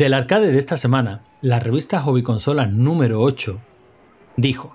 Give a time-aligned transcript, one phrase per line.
[0.00, 3.60] Del arcade de esta semana, la revista Hobby Consola número 8
[4.38, 4.74] dijo: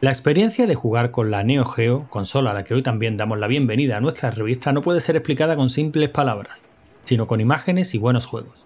[0.00, 3.38] La experiencia de jugar con la Neo Geo, consola a la que hoy también damos
[3.38, 6.64] la bienvenida a nuestra revista, no puede ser explicada con simples palabras,
[7.04, 8.56] sino con imágenes y buenos juegos.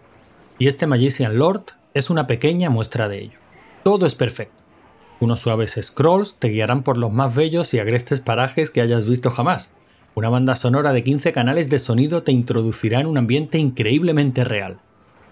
[0.59, 3.39] Y este Magician Lord es una pequeña muestra de ello.
[3.85, 4.57] Todo es perfecto.
[5.21, 9.29] Unos suaves scrolls te guiarán por los más bellos y agrestes parajes que hayas visto
[9.29, 9.73] jamás.
[10.15, 14.79] Una banda sonora de 15 canales de sonido te introducirá en un ambiente increíblemente real.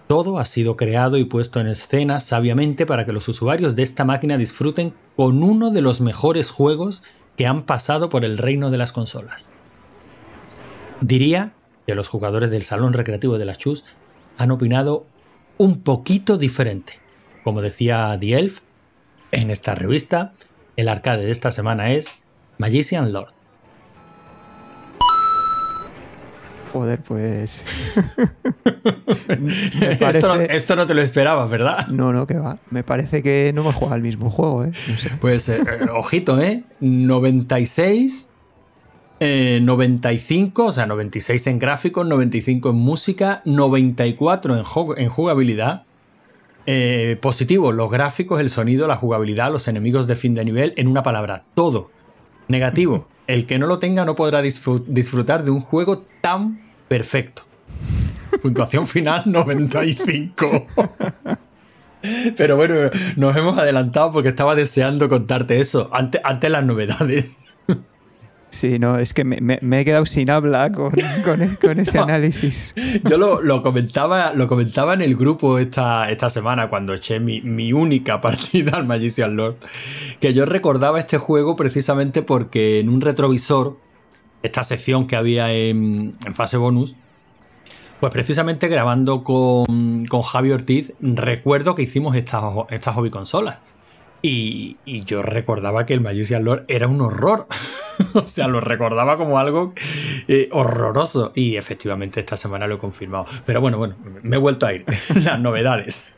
[0.07, 4.05] Todo ha sido creado y puesto en escena sabiamente para que los usuarios de esta
[4.05, 7.03] máquina disfruten con uno de los mejores juegos
[7.35, 9.49] que han pasado por el reino de las consolas.
[11.01, 11.53] Diría
[11.87, 13.83] que los jugadores del Salón Recreativo de la Chus
[14.37, 15.05] han opinado
[15.57, 16.99] un poquito diferente.
[17.43, 18.61] Como decía The Elf,
[19.31, 20.33] en esta revista,
[20.75, 22.09] el arcade de esta semana es
[22.57, 23.33] Magician Lord.
[26.75, 27.63] Joder, pues.
[30.49, 31.87] esto, no, te lo esperabas, ¿verdad?
[31.87, 32.57] No, no, que va.
[32.69, 34.71] Me parece que no hemos jugado al mismo juego, ¿eh?
[35.21, 36.65] Pues, eh, eh, ojito, ¿eh?
[36.81, 38.27] 96,
[39.21, 44.63] 95, eh, o sea, 96 en gráficos, 95 en música, 94 en,
[44.97, 45.83] en jugabilidad.
[47.21, 51.03] positivo, los gráficos, el sonido, la jugabilidad, los enemigos de fin de nivel, en una
[51.03, 51.89] palabra, todo.
[52.49, 57.43] Negativo, el que no lo tenga no podrá disfrutar de un juego tan Perfecto.
[58.41, 60.67] Puntuación final 95.
[62.37, 62.75] Pero bueno,
[63.15, 67.39] nos hemos adelantado porque estaba deseando contarte eso antes, antes las novedades.
[68.55, 70.93] Sí, no, es que me, he quedado sin habla con,
[71.59, 72.73] con, ese análisis.
[73.03, 77.73] Yo lo, comentaba, lo comentaba en el grupo esta, esta semana cuando eché mi, mi,
[77.73, 79.57] única partida al Magician Lord,
[80.21, 83.77] que yo recordaba este juego precisamente porque en un retrovisor
[84.45, 86.95] esta sección que había en, fase bonus,
[87.99, 93.57] pues precisamente grabando con, con, Javi Ortiz, recuerdo que hicimos estas, estas hobby consolas.
[94.27, 97.47] Y, yo recordaba que el Magician Lord era un horror.
[98.13, 99.73] o sea, lo recordaba como algo
[100.27, 101.31] eh, horroroso.
[101.35, 103.25] Y efectivamente esta semana lo he confirmado.
[103.45, 104.83] Pero bueno, bueno, me he vuelto a ir.
[105.23, 106.11] Las novedades.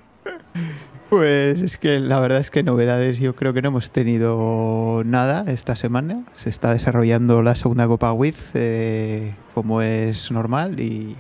[1.10, 5.46] Pues es que la verdad es que novedades yo creo que no hemos tenido nada
[5.48, 6.26] esta semana.
[6.34, 11.16] Se está desarrollando la segunda Copa WIZ eh, como es normal y,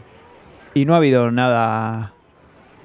[0.85, 2.13] no ha habido nada,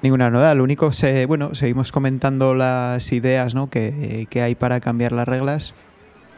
[0.01, 0.55] ninguna novedad.
[0.55, 3.69] Lo único, se, bueno, seguimos comentando las ideas ¿no?
[3.69, 5.75] que, que hay para cambiar las reglas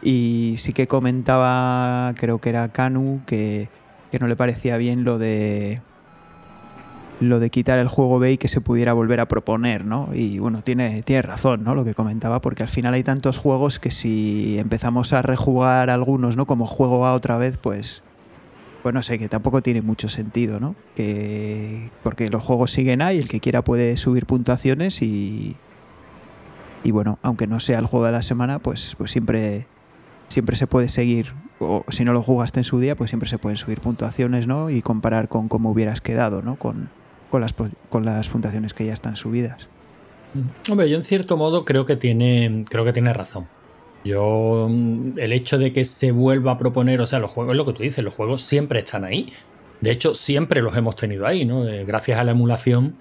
[0.02, 3.68] y sí que comentaba, creo que era Kanu, que,
[4.10, 5.80] que no le parecía bien lo de
[7.20, 10.08] lo de quitar el juego B y que se pudiera volver a proponer, ¿no?
[10.12, 11.74] Y bueno, tiene, tiene razón, ¿no?
[11.74, 16.36] Lo que comentaba, porque al final hay tantos juegos que si empezamos a rejugar algunos,
[16.36, 16.46] ¿no?
[16.46, 18.02] Como juego A otra vez, pues,
[18.82, 20.74] pues no sé, que tampoco tiene mucho sentido, ¿no?
[20.94, 25.56] Que, porque los juegos siguen ahí, el que quiera puede subir puntuaciones y,
[26.84, 29.66] y bueno, aunque no sea el juego de la semana, pues, pues siempre,
[30.28, 33.38] siempre se puede seguir, o si no lo jugaste en su día, pues siempre se
[33.38, 34.68] pueden subir puntuaciones, ¿no?
[34.68, 36.56] Y comparar con cómo hubieras quedado, ¿no?
[36.56, 36.90] Con,
[37.30, 37.54] con las,
[37.88, 39.68] con las puntuaciones que ya están subidas.
[40.34, 40.72] Mm.
[40.72, 43.48] Hombre, yo en cierto modo creo que tiene, creo que tiene razón.
[44.04, 47.56] Yo, mm, el hecho de que se vuelva a proponer, o sea, los juegos, es
[47.56, 49.32] lo que tú dices, los juegos siempre están ahí.
[49.80, 51.68] De hecho, siempre los hemos tenido ahí, ¿no?
[51.68, 52.96] Eh, gracias a la emulación,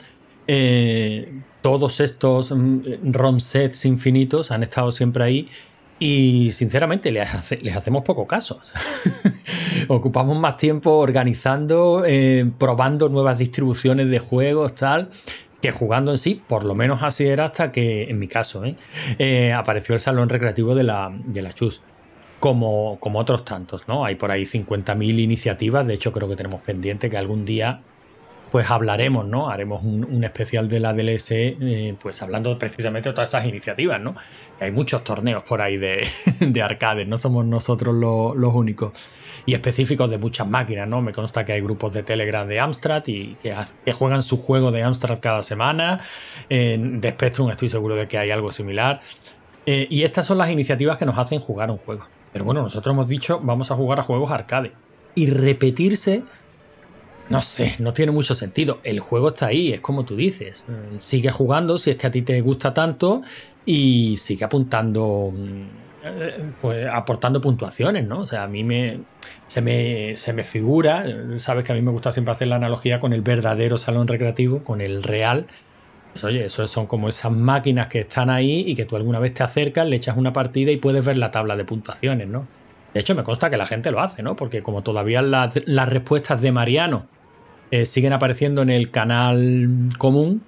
[0.48, 5.48] eh, todos estos mm, ROM sets infinitos han estado siempre ahí
[6.00, 7.34] y sinceramente les,
[7.76, 8.60] hacemos poco caso.
[9.88, 15.10] Ocupamos más tiempo organizando, eh, probando nuevas distribuciones de juegos, tal,
[15.62, 16.42] que jugando en sí.
[16.48, 18.76] Por lo menos así era hasta que, en mi caso, ¿eh?
[19.20, 21.82] Eh, apareció el salón recreativo de la, de la Chus.
[22.42, 24.04] Como, como otros tantos, ¿no?
[24.04, 25.88] Hay por ahí 50.000 iniciativas.
[25.88, 27.82] De hecho, creo que tenemos pendiente que algún día
[28.56, 29.50] pues hablaremos, ¿no?
[29.50, 34.16] Haremos un, especial de la DLS, eh, pues hablando precisamente de todas esas iniciativas, ¿no?
[34.62, 36.08] Hay muchos torneos por ahí de,
[36.40, 38.94] de arcades, no somos nosotros los únicos.
[39.46, 41.02] Y específicos de muchas máquinas, ¿no?
[41.02, 43.54] Me consta que hay grupos de Telegram de Amstrad y que,
[43.92, 46.00] juegan su juego de Amstrad cada semana.
[46.48, 49.02] de Spectrum estoy seguro de que hay algo similar.
[49.66, 52.06] Eh, y estas son las iniciativas que nos hacen jugar un juego.
[52.32, 54.72] Pero bueno, nosotros hemos dicho, vamos a jugar a juegos arcade.
[55.14, 56.24] Y repetirse
[57.30, 58.80] no sé, no tiene mucho sentido.
[58.84, 60.64] El juego está ahí, es como tú dices.
[60.68, 63.24] Mm, sigue jugando si es que a ti te gusta tanto
[63.66, 65.64] y sigue apuntando, mm,
[66.04, 68.22] eh, pues aportando puntuaciones, ¿no?
[68.22, 69.00] O sea, a mí me
[69.48, 71.06] se, me se me figura,
[71.38, 74.64] sabes que a mí me gusta siempre hacer la analogía con el verdadero salón recreativo,
[74.64, 75.48] con el real.
[76.14, 79.34] Pues oye, eso son como esas máquinas que están ahí y que tú alguna vez
[79.34, 82.48] te acercas, le echas una partida y puedes ver la tabla de puntuaciones, ¿no?
[82.94, 84.38] De hecho, me consta que la gente lo hace, ¿no?
[84.38, 87.08] Porque como todavía las, las respuestas de Mariano
[87.72, 90.44] eh, siguen apareciendo en el canal común,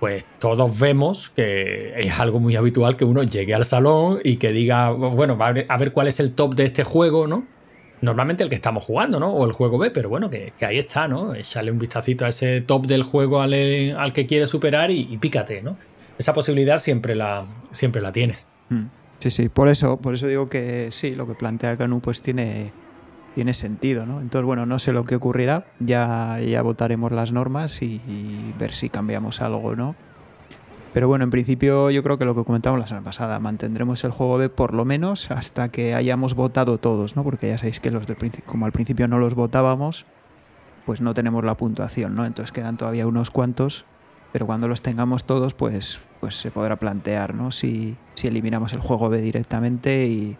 [0.00, 4.52] pues todos vemos que es algo muy habitual que uno llegue al salón y que
[4.52, 7.46] diga, bueno, a ver cuál es el top de este juego, ¿no?
[8.04, 9.30] Normalmente el que estamos jugando, ¿no?
[9.30, 11.34] O el juego B, pero bueno, que, ahí está, ¿no?
[11.34, 15.78] Echarle un vistacito a ese top del juego al, que quiere superar y, pícate, ¿no?
[16.18, 18.44] Esa posibilidad siempre la, siempre la tienes.
[18.68, 18.84] Mm.
[19.20, 22.72] Sí, sí, por eso, por eso digo que sí, lo que plantea Canu pues tiene,
[23.34, 24.20] tiene sentido, ¿no?
[24.20, 28.00] Entonces, bueno, no sé lo que ocurrirá, ya, ya votaremos las normas y,
[28.58, 29.96] ver si cambiamos algo no.
[30.92, 34.12] Pero bueno, en principio yo creo que lo que comentamos la semana pasada, mantendremos el
[34.12, 37.24] juego B por lo menos hasta que hayamos votado todos, ¿no?
[37.24, 38.16] Porque ya sabéis que los del
[38.46, 40.06] como al principio no los votábamos,
[40.86, 42.24] pues no tenemos la puntuación, ¿no?
[42.24, 43.84] Entonces quedan todavía unos cuantos,
[44.32, 47.50] pero cuando los tengamos todos, pues, pues se podrá plantear, ¿no?
[47.50, 50.36] Si, si eliminamos el juego B directamente y,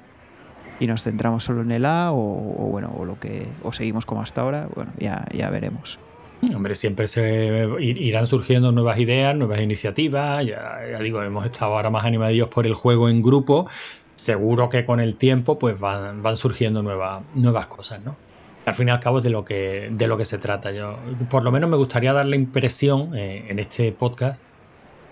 [0.81, 2.25] y nos centramos solo en el A o,
[2.71, 5.99] bueno o lo que o seguimos como hasta ahora bueno ya, ya veremos
[6.55, 10.45] Hombre, siempre se irán surgiendo nuevas ideas, nuevas iniciativas.
[10.45, 13.67] Ya, digo, hemos estado ahora más animados por el juego en grupo.
[14.15, 18.17] Seguro que con el tiempo, pues van, van surgiendo nuevas, nuevas cosas, ¿no?
[18.67, 20.73] Al fin y al cabo es de lo que, de lo que se trata.
[20.73, 20.99] Yo,
[21.31, 24.41] por lo menos me gustaría dar la impresión eh, en este podcast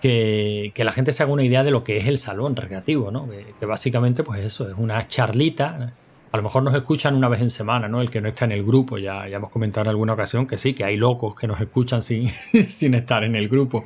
[0.03, 3.25] que, la gente se haga una idea de lo que es el salón recreativo, ¿no?
[3.57, 5.93] Que, básicamente, pues eso, es una charlita.
[6.29, 8.01] A lo mejor nos escuchan una vez en semana, ¿no?
[8.01, 10.73] El que no está en el grupo, ya, hemos comentado en alguna ocasión que sí,
[10.73, 12.27] que hay locos que nos escuchan sin,
[12.67, 13.85] sin estar en el grupo.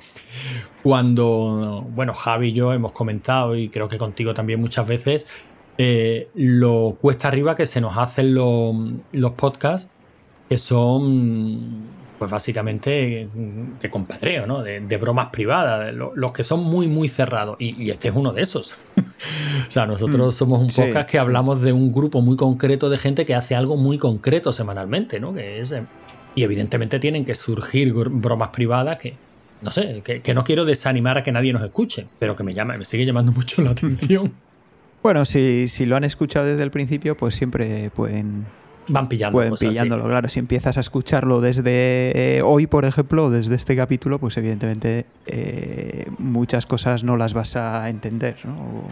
[0.82, 5.28] Cuando, bueno, Javi y yo hemos comentado, y creo que contigo también muchas veces,
[5.78, 9.92] eh, lo cuesta arriba que se nos hacen los podcasts
[10.50, 11.84] que son
[12.18, 13.30] pues básicamente
[13.82, 14.64] de compadreo, ¿no?
[14.64, 17.58] De, bromas privadas, los que son muy, muy cerrados.
[17.60, 18.78] Y, este es uno de esos.
[18.98, 22.98] o sea, nosotros mm, somos un podcast que hablamos de un grupo muy concreto de
[22.98, 25.34] gente que hace algo muy concreto semanalmente, ¿no?
[25.34, 25.76] Que es,
[26.36, 29.16] y evidentemente tienen que surgir bromas privadas que,
[29.62, 32.78] no sé, que, no quiero desanimar a que nadie nos escuche, pero que me, llama,
[32.78, 34.34] me sigue llamando mucho la atención.
[35.04, 38.46] Bueno, si, si lo han escuchado desde el principio, pues siempre pueden
[38.88, 40.30] van pillando pueden pillándolo, claro.
[40.30, 46.06] Si empiezas a escucharlo desde eh, hoy, por ejemplo, desde este capítulo, pues evidentemente eh,
[46.18, 48.90] muchas cosas no las vas a entender, ¿no?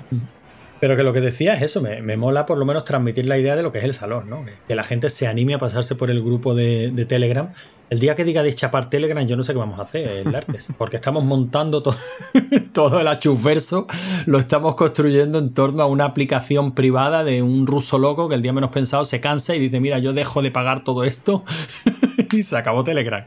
[0.80, 3.56] Pero que lo que decía es eso, me, mola por lo menos transmitir la idea
[3.56, 4.44] de lo que es el salón, ¿no?
[4.68, 7.50] Que la gente se anime a pasarse por el grupo de, Telegram.
[7.90, 10.70] El día que diga de chapar Telegram, yo no sé qué vamos a hacer, Lartes,
[10.76, 11.84] porque estamos montando
[12.74, 13.86] todo el achufverso,
[14.26, 18.42] lo estamos construyendo en torno a una aplicación privada de un ruso loco que el
[18.42, 21.44] día menos pensado se cansa y dice, mira, yo dejo de pagar todo esto
[22.32, 23.26] y se acabó Telegram.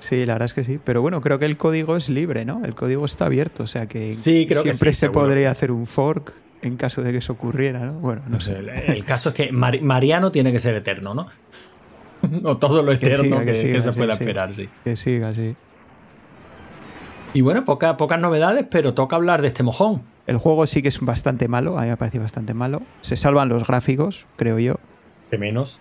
[0.00, 0.80] Sí, la verdad es que sí.
[0.82, 2.64] Pero bueno, creo que el código es libre, ¿no?
[2.64, 5.86] El código está abierto, o sea que sí, creo siempre que se podría hacer un
[5.86, 7.94] fork en caso de que eso ocurriera, ¿no?
[7.94, 8.56] Bueno, no, sé.
[8.86, 11.26] El, caso es que Mariano tiene que ser eterno, ¿no?
[12.44, 14.68] o todo lo eterno que, se pueda esperar, sí.
[14.84, 15.54] Que siga, sí.
[17.34, 20.02] Y bueno, pocas novedades, pero toca hablar de este mojón.
[20.26, 22.82] El juego sí que es bastante malo, a mí me parece bastante malo.
[23.00, 24.76] Se salvan los gráficos, creo yo.
[25.30, 25.78] De menos.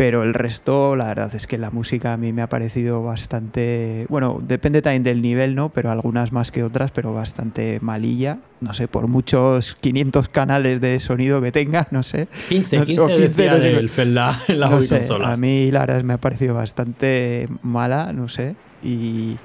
[0.00, 4.06] Pero el resto, la verdad es que la música a mí me ha parecido bastante.
[4.08, 5.68] Bueno, depende también del nivel, ¿no?
[5.68, 8.38] Pero algunas más que otras, pero bastante malilla.
[8.62, 12.28] No sé, por muchos 500 canales de sonido que tenga, no sé.
[12.48, 13.68] 15, 15, 15 no sé,
[14.02, 18.30] en la, en no sé, A mí, la verdad, me ha parecido bastante mala, no
[18.30, 18.56] sé.
[18.82, 19.36] Y,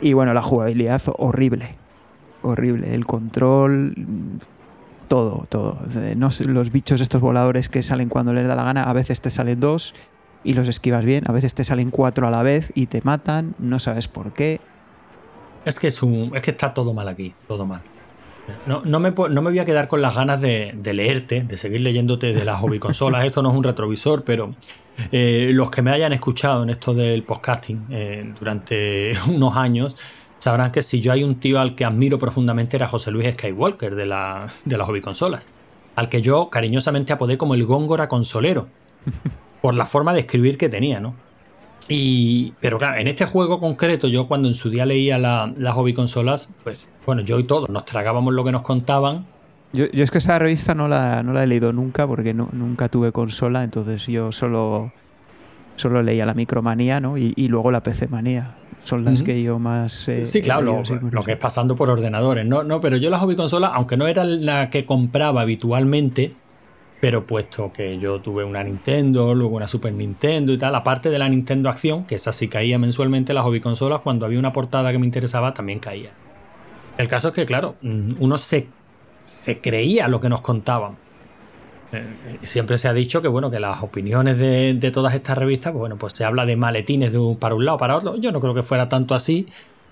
[0.00, 1.74] y bueno, la jugabilidad horrible.
[2.42, 2.94] Horrible.
[2.94, 3.92] El control
[5.14, 5.78] todo, todo.
[6.40, 9.60] Los bichos estos voladores que salen cuando les da la gana, a veces te salen
[9.60, 9.94] dos
[10.42, 13.54] y los esquivas bien, a veces te salen cuatro a la vez y te matan,
[13.60, 14.60] no sabes por qué.
[15.64, 17.82] Es que, es, un, es que está todo mal aquí, todo mal.
[18.66, 21.82] No, no, me, no me voy a quedar con las ganas de, leerte, de seguir
[21.82, 23.24] leyéndote de las hobby consolas.
[23.24, 24.56] Esto no es un retrovisor, pero
[25.12, 29.96] eh, los que me hayan escuchado en esto del podcasting eh, durante unos años,
[30.44, 33.94] sabrán que si yo hay un tío al que admiro profundamente era José Luis Skywalker
[33.94, 35.48] de, la, de las hobby consolas,
[35.96, 38.68] al que yo cariñosamente apodé como el Góngora consolero,
[39.62, 41.14] por la forma de escribir que tenía, ¿no?
[41.88, 45.94] Y, pero claro, en este juego concreto, yo cuando en su día leía las hobby
[45.94, 49.24] consolas, pues bueno, yo y todos nos tragábamos lo que nos contaban.
[49.72, 52.90] Yo, es que esa revista no la, no la he leído nunca porque no, nunca
[52.90, 54.92] tuve consola, entonces yo solo,
[55.76, 57.16] solo leía la Micromanía ¿no?
[57.16, 60.08] y, y luego la PC Manía son las que yo más...
[60.08, 62.62] Eh, sí, claro, lo, que es pasando por ordenadores, ¿no?
[62.62, 66.34] no pero yo las hobby consolas, aunque no era la que compraba habitualmente,
[67.00, 71.18] pero puesto que yo tuve una Nintendo, luego una Super Nintendo y tal, aparte de
[71.18, 74.92] la Nintendo Acción, que esa sí caía mensualmente, las hobby consolas, cuando había una portada
[74.92, 76.10] que me interesaba, también caía.
[76.96, 78.68] El caso es que, claro, mm, uno se,
[79.24, 80.96] se creía lo que nos contaban.
[81.94, 85.80] Eh, siempre se ha dicho que bueno que las opiniones de, todas estas revistas, pues
[85.80, 88.16] bueno, pues se habla de maletines de un, para un lado para otro.
[88.16, 89.46] Yo no creo que fuera tanto así,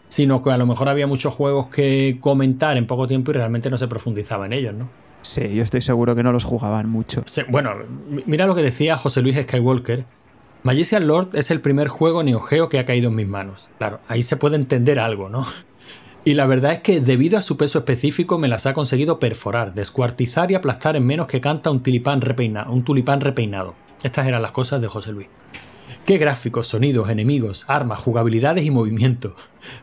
[0.09, 3.71] sino que a lo mejor había muchos juegos que comentar en poco tiempo y realmente
[3.71, 4.88] no se profundizaba en ellos, ¿no?
[5.23, 7.25] Sí, yo estoy seguro que no los jugaban mucho.
[7.49, 7.75] bueno,
[8.26, 10.04] mira lo que decía José Luis Skywalker.
[10.64, 13.68] Magician Lord es el primer juego Neo Geo que ha caído en mis manos.
[13.78, 15.47] Claro, ahí se puede entender algo, ¿no?
[16.25, 19.75] Y la verdad es que debido a su peso específico me las ha conseguido perforar,
[19.75, 23.75] descuartizar y aplastar en menos que canta un, tulipán repeinado.
[24.05, 25.26] Estas eran las cosas de José Luis.
[26.07, 29.35] Qué gráficos, sonidos, enemigos, armas, jugabilidades y movimientos.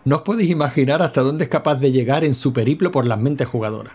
[0.06, 3.20] No os podéis imaginar hasta dónde es capaz de llegar en su periplo por las
[3.20, 3.94] mentes jugadoras.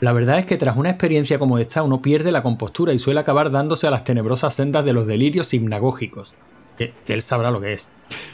[0.00, 3.20] La verdad es que tras una experiencia como esta uno pierde la compostura y suele
[3.20, 6.34] acabar dándose a las tenebrosas sendas de los delirios hipnagógicos.
[6.78, 7.88] Que, él sabrá lo que es.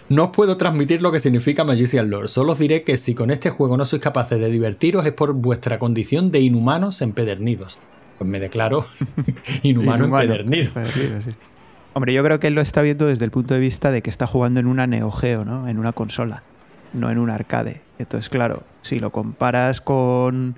[0.09, 3.31] No os puedo transmitir lo que significa Magician Lord, solo os diré que si con
[3.31, 7.79] este juego no sois capaces de divertiros es por vuestra condición de inhumanos empedernidos.
[8.19, 8.85] Pues me declaro
[9.63, 10.73] inhumano, empedernido.
[11.93, 14.11] Hombre, yo creo que él lo está viendo desde el punto de vista de que
[14.11, 15.67] está jugando en una Neo Geo, ¿no?
[15.69, 16.43] En una consola,
[16.93, 17.81] no en un arcade.
[17.99, 20.57] Entonces, claro, si lo comparas con,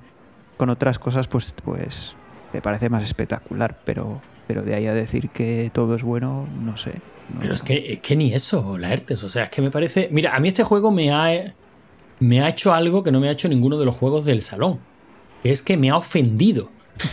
[0.56, 2.16] con otras cosas, pues, pues
[2.52, 6.76] te parece más espectacular, pero, pero de ahí a decir que todo es bueno, no
[6.76, 6.92] sé.
[7.40, 9.22] Pero es que, es que ni eso, Laertes.
[9.24, 10.08] O sea, es que me parece.
[10.10, 11.54] Mira, a mí este juego me ha,
[12.20, 14.80] me ha hecho algo que no me ha hecho ninguno de los juegos del salón.
[15.42, 16.70] Que es que me ha ofendido.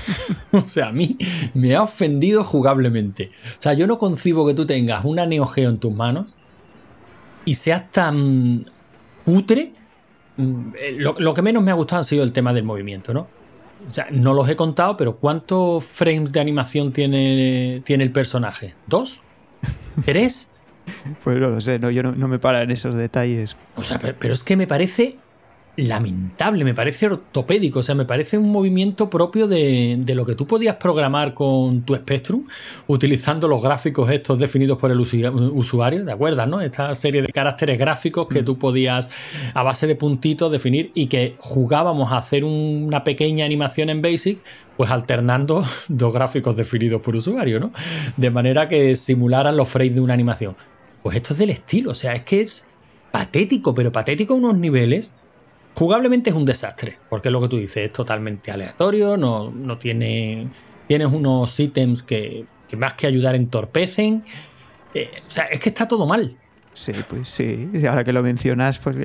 [0.52, 1.18] o sea, a mí
[1.54, 3.32] me ha ofendido jugablemente.
[3.60, 6.36] O sea, yo no concibo que tú tengas una Neo Geo en tus manos
[7.46, 8.66] y seas tan
[9.26, 9.74] cutre.
[10.38, 13.28] Mm, eh, lo, que menos me ha gustado ha sido el tema del movimiento, ¿no?
[13.90, 18.76] O sea, no los he contado, pero ¿cuántos frames de animación tiene, tiene el personaje?
[18.88, 19.22] ¿Dos?
[20.06, 20.52] ¿Tres?
[21.24, 23.56] Pues no lo sé, no, yo no, no me para en esos detalles.
[23.76, 25.18] O sea, pero es que me parece
[25.88, 30.48] lamentable, me parece ortopédico, o sea, me parece un movimiento propio de, lo que tú
[30.48, 32.46] podías programar con tu Spectrum,
[32.88, 36.46] utilizando los gráficos estos definidos por el usuario, ¿de acuerdo?
[36.46, 36.62] ¿no?
[36.62, 38.46] Esta serie de caracteres gráficos que mm.
[38.46, 39.10] tú podías,
[39.54, 44.40] a base de puntitos, definir y que jugábamos a hacer una pequeña animación en Basic,
[44.78, 47.72] pues alternando dos gráficos definidos por usuario, ¿no?
[48.18, 50.56] De manera que simularan los frames de una animación.
[51.04, 52.68] Pues esto es del estilo, o sea, es que es
[53.12, 55.14] patético, pero patético a unos niveles
[55.80, 59.78] Jugablemente es un desastre, porque es lo que tú dices, es totalmente aleatorio, no, no
[59.78, 60.50] tiene.
[60.90, 62.46] Tienes unos ítems que,
[62.78, 64.26] más que ayudar entorpecen.
[64.94, 66.36] Eh, o sea, es que está todo mal.
[66.74, 67.70] Sí, pues sí.
[67.88, 68.98] Ahora que lo mencionas, pues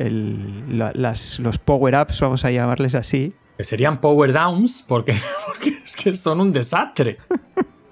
[1.39, 3.33] los power-ups, vamos a llamarles así.
[3.57, 5.15] Que serían power downs, porque,
[5.47, 7.19] porque es que son un desastre.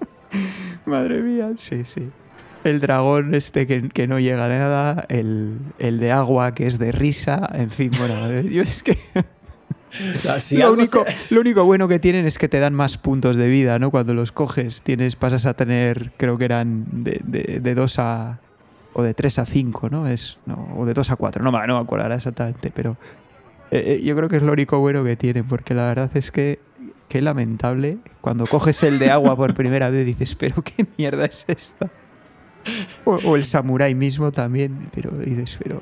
[0.85, 2.11] Madre mía, sí, sí
[2.63, 7.49] el dragón este que, no llega a nada, el, de agua que es de risa,
[7.53, 8.97] en fin, bueno, yo es que...
[10.57, 13.77] lo, único, lo, único, bueno que tienen es que te dan más puntos de vida,
[13.79, 13.91] ¿no?
[13.91, 18.39] Cuando los coges, tienes, pasas a tener, creo que eran de, de, 2 a.
[18.93, 20.07] o de 3 a 5, ¿no?
[20.07, 20.37] Es,
[20.75, 22.97] o de 2 a 4, no, no me acuerdo exactamente, pero
[23.69, 26.31] eh, eh, yo creo que es lo único bueno que tienen, porque la verdad es
[26.31, 26.59] que
[27.13, 27.99] qué lamentable.
[28.21, 31.91] Cuando coges el de agua por primera vez dices, pero qué mierda es esta.
[33.05, 35.81] O, el samurái mismo también, pero dices, pero,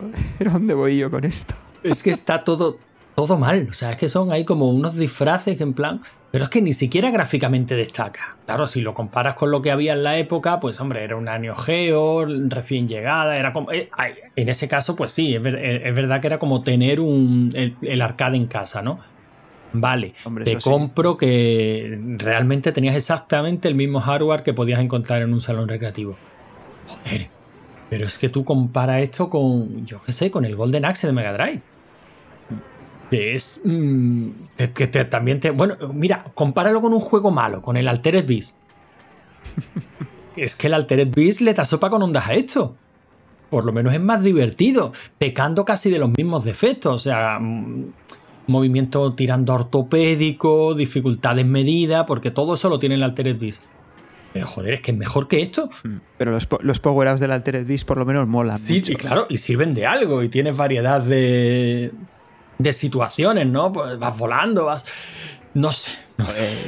[0.51, 1.53] ¿dónde voy yo con esto?
[1.83, 2.77] Es que está todo,
[3.15, 6.49] todo mal, o sea, es que son ahí como unos disfraces en plan, pero es
[6.49, 8.37] que ni siquiera gráficamente destaca.
[8.45, 11.25] Claro, si lo comparas con lo que había en la época, pues hombre, era un
[11.25, 13.71] Neo Geo recién llegada, era como...
[13.71, 13.89] Eh,
[14.35, 18.47] en ese caso, pues sí, es, verdad que era como tener un, el, arcade en
[18.47, 18.99] casa, ¿no?
[19.73, 25.39] Vale, te compro que realmente tenías exactamente el mismo hardware que podías encontrar en un
[25.39, 26.17] salón recreativo.
[26.91, 27.29] Joder.
[27.89, 31.13] Pero es que tú compara esto con, yo qué sé, con el Golden Axe de
[31.13, 31.61] Mega Drive.
[33.11, 33.61] Es.
[33.65, 34.29] Mm,
[34.73, 35.51] que también te.
[35.51, 38.57] Bueno, mira, compáralo con un juego malo, con el Altered Beast.
[40.37, 42.75] es que el Altered Beast le da sopa con ondas a esto.
[43.49, 46.93] Por lo menos es más divertido, pecando casi de los mismos defectos.
[46.93, 47.91] O sea, mm,
[48.47, 53.63] movimiento tirando ortopédico, dificultades medidas, porque todo eso lo tiene el Altered Beast.
[54.33, 55.69] Pero joder, es que es mejor que esto.
[55.83, 55.97] Mm.
[56.17, 58.57] Pero los, los power-ups del Altered Beast por lo menos molan.
[58.57, 60.23] Sí, y claro, y sirven de algo.
[60.23, 61.91] Y tienes variedad de,
[62.57, 63.71] de situaciones, ¿no?
[63.71, 64.85] Pues vas volando, vas.
[65.53, 65.91] No sé.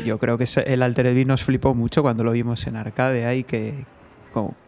[0.05, 3.43] yo creo que el Altered Beast nos flipó mucho cuando lo vimos en arcade ahí,
[3.43, 3.86] que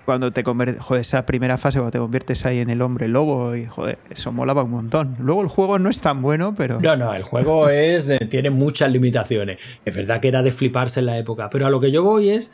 [0.06, 3.56] cuando te conviertes, joder, esa primera fase cuando te conviertes ahí en el hombre lobo
[3.56, 5.16] y joder, eso molaba un montón.
[5.20, 6.80] Luego el juego no es tan bueno, pero...
[6.80, 9.58] No, no, el juego es, tiene muchas limitaciones.
[9.84, 12.30] Es verdad que era de fliparse en la época, pero a lo que yo voy
[12.30, 12.52] es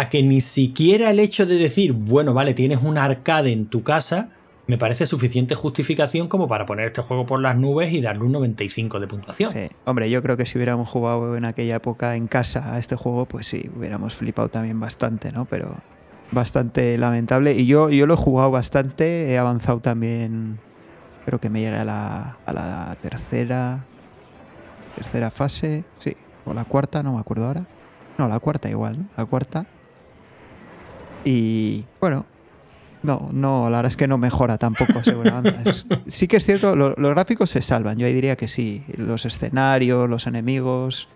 [0.00, 3.82] a que ni siquiera el hecho de decir, bueno, vale, tienes un arcade en tu
[3.82, 4.30] casa,
[4.66, 8.32] me parece suficiente justificación como para poner este juego por las nubes y darle un
[8.32, 9.50] 95 de puntuación.
[9.50, 12.96] Sí, hombre, yo creo que si hubiéramos jugado en aquella época en casa a este
[12.96, 15.44] juego, pues sí, hubiéramos flipado también bastante, ¿no?
[15.44, 15.76] Pero
[16.30, 17.52] bastante lamentable.
[17.54, 20.60] Y yo, yo lo he jugado bastante, he avanzado también
[21.20, 23.84] Espero que me llegue a la, a la tercera.
[24.96, 25.84] Tercera fase.
[25.98, 26.16] Sí.
[26.46, 27.66] O la cuarta, no me acuerdo ahora.
[28.16, 29.04] No, la cuarta igual, ¿no?
[29.18, 29.66] La cuarta.
[31.24, 32.26] Y bueno,
[33.02, 34.92] no, no, la verdad es que no mejora tampoco
[35.26, 35.86] avanzas.
[36.06, 38.84] Sí que es cierto, lo- los gráficos se salvan, yo ahí diría que sí.
[38.96, 41.08] Los escenarios, los enemigos,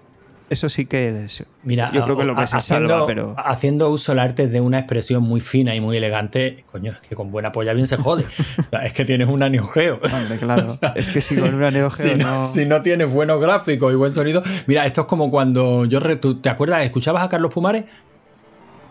[0.50, 3.90] eso sí que es- Mira, Yo creo que lo que se haciendo, salva, pero- haciendo
[3.90, 7.30] uso del arte de una expresión muy fina y muy elegante, coño, es que con
[7.30, 8.24] buena polla bien se jode.
[8.58, 10.00] O sea, es que tienes una Neo Geo.
[10.02, 10.68] Hombre, claro.
[10.94, 12.46] es que si con una Neo Geo Si no, no...
[12.46, 14.42] si no tienes buenos gráficos y buen sonido.
[14.66, 15.98] Mira, esto es como cuando yo.
[16.00, 16.82] re- ¿tú ¿Te acuerdas?
[16.84, 17.84] ¿Escuchabas a Carlos Pumares?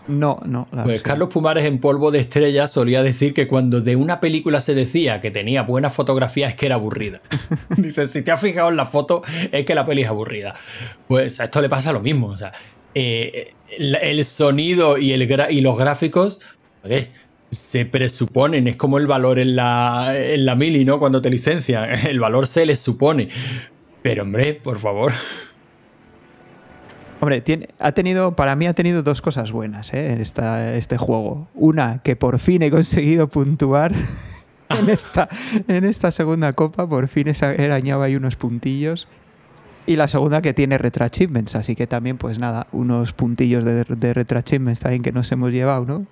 [0.07, 0.67] No, no.
[0.73, 4.59] la Pues Carlos Pumares en Polvo de Estrella solía decir que cuando de una película
[4.59, 7.21] se decía que tenía buena fotografía es que era aburrida.
[7.77, 10.55] Dice, si te has fijado en la foto es que la peli es aburrida.
[11.07, 12.27] Pues a esto le pasa lo mismo.
[12.27, 12.51] O sea,
[12.95, 16.41] eh, el, el sonido y, el gra- y los gráficos
[17.49, 20.99] se presuponen, es como el valor en la, en la mili, ¿no?
[20.99, 23.29] Cuando te licencian, el valor se les supone.
[24.01, 25.13] Pero hombre, por favor.
[27.23, 27.41] Hombre,
[27.79, 30.11] ha tenido, para mí ha tenido dos cosas buenas ¿eh?
[30.11, 31.47] en esta, este juego.
[31.55, 33.93] Una, que por fin he conseguido puntuar
[34.69, 35.29] en esta,
[35.69, 39.07] en esta segunda copa, por fin he, arañado ahí unos puntillos.
[39.85, 43.85] Y la segunda que tiene retro achievements, así que también, pues nada, unos puntillos de,
[43.85, 46.05] de retro achievements también que nos hemos llevado, ¿no?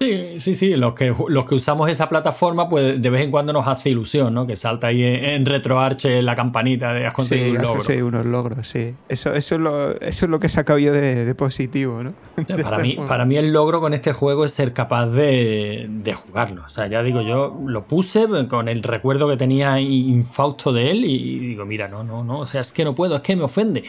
[0.00, 0.76] Sí, sí, sí.
[0.76, 4.34] Los que, los que usamos esa plataforma, pues de vez en cuando nos hace ilusión,
[4.34, 4.46] ¿no?
[4.46, 7.78] Que salta ahí en, en RetroArch la campanita de has conseguido sí, un has logro.
[7.78, 8.94] conseguido unos logros, sí.
[9.08, 12.12] Eso, eso, es, lo, eso es lo que he sacado yo de, de positivo, ¿no?
[12.36, 15.86] De Para este mí, para mí el logro con este juego es ser capaz de,
[15.88, 16.64] de jugarlo.
[16.66, 21.04] O sea, ya digo, yo lo puse con el recuerdo que tenía infausto de él
[21.04, 23.44] y digo, mira, no, no, no, o sea, es que no puedo, es que me
[23.44, 23.84] ofende.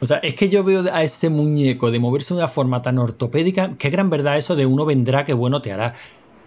[0.00, 2.98] O sea, es que yo veo a ese muñeco de moverse de una forma tan
[2.98, 5.94] ortopédica, qué gran verdad eso de uno vendrá, que bueno te hará.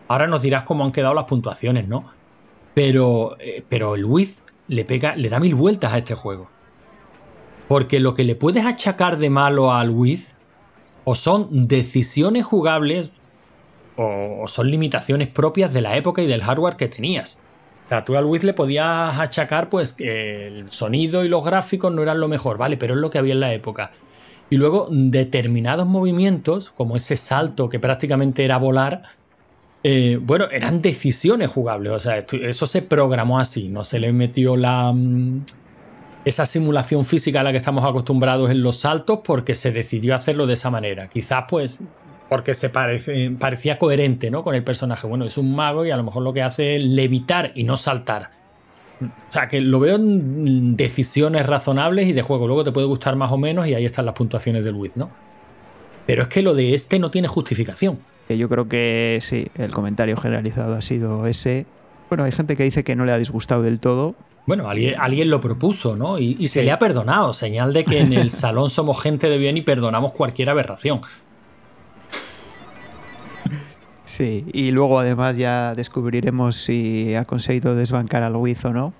[0.07, 2.05] Ahora nos dirás cómo han quedado las puntuaciones, ¿no?
[2.75, 6.49] Pero, eh, pero el Wiz le pega, le da mil vueltas a este juego.
[7.67, 10.35] Porque lo que le puedes achacar de malo al Wiz
[11.03, 13.11] o son decisiones jugables
[13.97, 17.41] o son limitaciones propias de la época y del hardware que tenías.
[17.89, 22.03] Sea, tú al Wiz le podías achacar pues que el sonido y los gráficos no
[22.03, 23.91] eran lo mejor, vale, pero es lo que había en la época.
[24.51, 29.03] Y luego determinados movimientos, como ese salto que prácticamente era volar,
[29.83, 31.93] eh, bueno, eran decisiones jugables.
[31.93, 35.45] O sea, eso se programó así, no se le metió la, mm,
[36.25, 40.45] esa simulación física a la que estamos acostumbrados en los saltos porque se decidió hacerlo
[40.45, 41.07] de esa manera.
[41.07, 41.79] Quizás pues
[42.29, 44.43] porque se parece, parecía coherente ¿no?
[44.43, 45.07] con el personaje.
[45.07, 47.75] Bueno, es un mago y a lo mejor lo que hace es levitar y no
[47.75, 48.31] saltar.
[49.01, 52.47] O sea, que lo veo en decisiones razonables y de juego.
[52.47, 55.09] Luego te puede gustar más o menos y ahí están las puntuaciones del Wiz, ¿no?
[56.05, 57.99] Pero es que lo de este no tiene justificación.
[58.27, 61.65] Que yo creo que sí, el comentario generalizado ha sido ese.
[62.09, 64.15] Bueno, hay gente que dice que no le ha disgustado del todo.
[64.45, 66.17] Bueno, alguien, alguien lo propuso, ¿no?
[66.19, 66.65] Y, y se Sí.
[66.65, 67.33] le ha perdonado.
[67.33, 71.01] Señal de que en el salón somos gente de bien y perdonamos cualquier aberración.
[74.19, 78.93] Sí, y luego además ya descubriremos si ha conseguido desbancar al Wiz o no.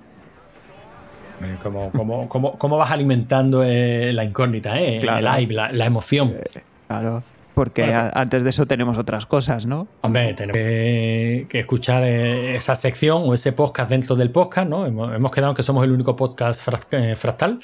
[1.41, 4.97] Eh, Como, como, como, cómo vas alimentando eh, la incógnita, ¿eh?
[5.01, 5.27] Claro.
[5.27, 6.36] El hype, la, la emoción.
[6.88, 7.21] Claro,
[7.53, 9.89] porque Bueno, antes de eso tenemos otras cosas, ¿no?
[10.03, 14.86] Hombre, tenemos que, que escuchar eh, esa sección o ese podcast dentro del podcast, ¿no?
[14.86, 17.60] Hemos, quedado que somos el único podcast frac- eh, fractal.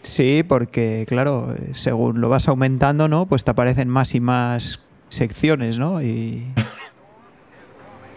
[0.00, 3.26] Sí, porque claro, eh, según lo vas aumentando, ¿no?
[3.26, 6.02] Pues te aparecen más y más secciones, ¿no?
[6.02, 6.46] Y,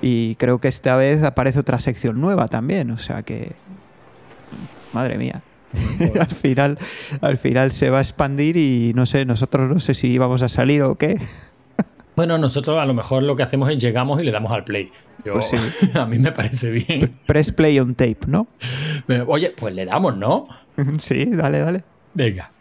[0.01, 3.53] y creo que esta vez aparece otra sección nueva también, o sea que...
[4.93, 5.41] Madre mía.
[6.19, 6.77] al final,
[7.21, 10.49] al final se va a expandir y no sé, nosotros no sé si vamos a
[10.49, 11.19] salir o qué.
[12.13, 14.91] Bueno, nosotros a lo mejor lo que hacemos es llegamos y le damos al play.
[15.23, 15.55] Yo- Pues sí.
[15.97, 17.17] a mí me parece bien.
[17.25, 18.47] Press play on tape, ¿no?
[19.27, 20.45] Oye, pues le damos, ¿no?
[20.99, 21.83] sí, dale, dale.
[22.13, 22.51] Venga.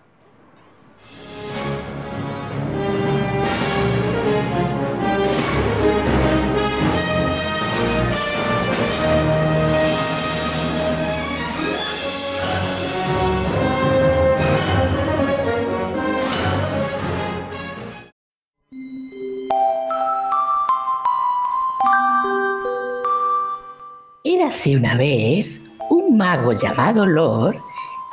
[24.33, 25.49] Érase una vez
[25.89, 27.57] un mago llamado Lord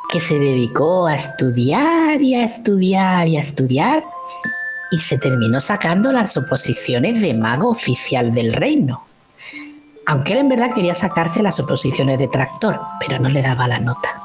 [0.09, 4.03] que se dedicó a estudiar y a estudiar y a estudiar
[4.89, 9.03] y se terminó sacando las oposiciones de mago oficial del reino.
[10.07, 13.77] Aunque él en verdad quería sacarse las oposiciones de tractor, pero no le daba la
[13.77, 14.19] nota.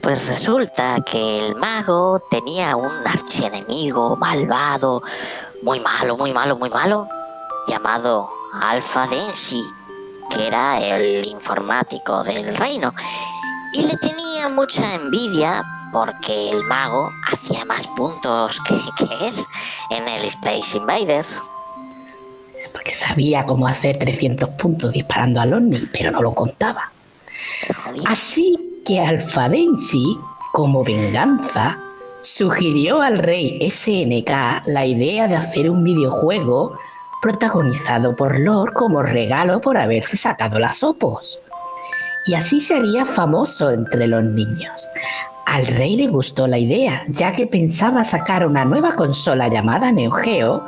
[0.00, 5.02] Pues resulta que el mago tenía un archienemigo malvado,
[5.62, 7.06] muy malo, muy malo, muy malo,
[7.68, 9.62] llamado Alpha Densi,
[10.34, 12.94] que era el informático del reino.
[13.74, 18.74] Y le tenía mucha envidia porque el mago hacía más puntos que,
[19.06, 19.34] que él
[19.90, 21.40] en el Space Invaders.
[22.72, 26.90] Porque sabía cómo hacer 300 puntos disparando al ovni, pero no lo contaba.
[28.06, 30.18] Así que Alfadensi,
[30.52, 31.78] como venganza,
[32.22, 36.78] sugirió al rey SNK la idea de hacer un videojuego
[37.22, 41.38] protagonizado por Lord como regalo por haberse sacado las opos.
[42.26, 44.72] Y así sería famoso entre los niños.
[45.46, 50.10] Al rey le gustó la idea, ya que pensaba sacar una nueva consola llamada Neo
[50.10, 50.64] Geo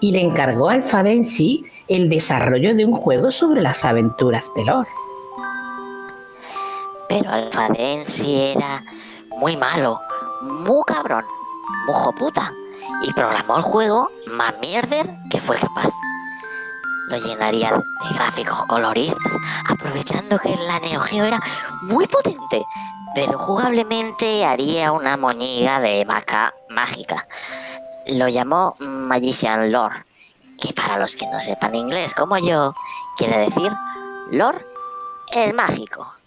[0.00, 4.88] y le encargó a Alfadensi el desarrollo de un juego sobre las aventuras de Lord.
[7.08, 8.82] Pero Alfadensi era
[9.40, 9.98] muy malo,
[10.42, 11.24] muy cabrón,
[11.86, 12.50] mujo puta.
[13.02, 15.88] Y programó el juego más mierder que fue capaz.
[17.08, 19.32] Lo llenaría de gráficos coloristas,
[19.68, 21.40] aprovechando que la Neo Geo era
[21.82, 22.64] muy potente.
[23.14, 27.26] Pero jugablemente haría una moñiga de vaca mágica.
[28.06, 30.04] Lo llamó Magician Lore,
[30.60, 32.74] que para los que no sepan inglés como yo,
[33.16, 33.72] quiere decir
[34.30, 34.64] Lord
[35.32, 36.17] el mágico.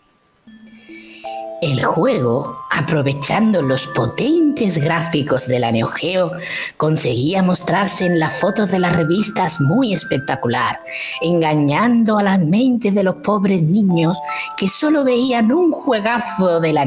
[1.62, 6.32] El juego, aprovechando los potentes gráficos de la Neo Geo,
[6.76, 10.80] conseguía mostrarse en las fotos de las revistas muy espectacular,
[11.22, 14.18] engañando a las mentes de los pobres niños
[14.58, 16.84] que solo veían un juegazo de la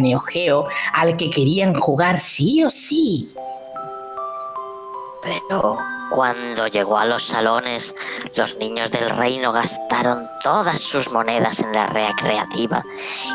[0.93, 3.29] al que querían jugar sí o sí.
[5.25, 5.79] Pero
[6.11, 7.95] cuando llegó a los salones,
[8.37, 12.83] los niños del reino gastaron todas sus monedas en la recreativa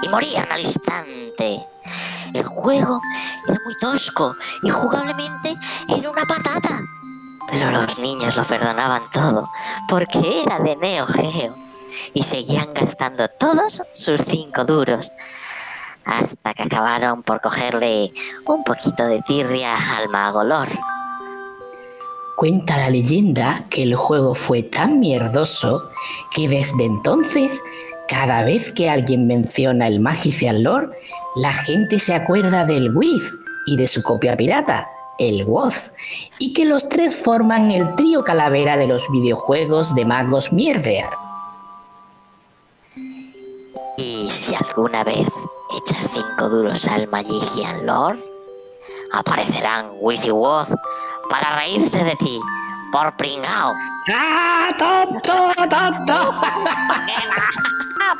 [0.03, 1.65] y morían al instante.
[2.33, 3.01] El juego
[3.47, 5.55] era muy tosco y jugablemente
[5.87, 6.79] era una patata.
[7.49, 9.49] Pero los niños lo perdonaban todo
[9.87, 11.55] porque era de Neo Geo
[12.13, 15.11] y seguían gastando todos sus cinco duros
[16.05, 18.13] hasta que acabaron por cogerle
[18.45, 20.69] un poquito de tirria al mago Lor.
[22.39, 25.89] Cuenta la leyenda que el juego fue tan mierdoso
[26.33, 27.51] que desde entonces,
[28.07, 30.89] cada vez que alguien menciona el Magician Lord,
[31.35, 33.29] la gente se acuerda del WIF
[33.67, 35.75] y de su copia pirata, el WOZ,
[36.37, 41.07] y que los tres forman el trío calavera de los videojuegos de magos mierder.
[43.97, 45.27] Y si alguna vez
[45.75, 48.17] echas cinco duros al Magician Lord,
[49.11, 50.69] aparecerán Wizzy Woz
[51.29, 52.39] para reírse de ti,
[52.91, 53.73] por pringao.
[54.13, 56.41] ¡Ah, tonto, tonto!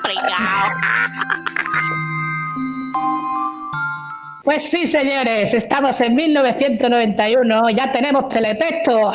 [0.04, 0.69] pringao.
[4.50, 9.13] Pues sí, señores, estamos en 1991, ya tenemos teletexto.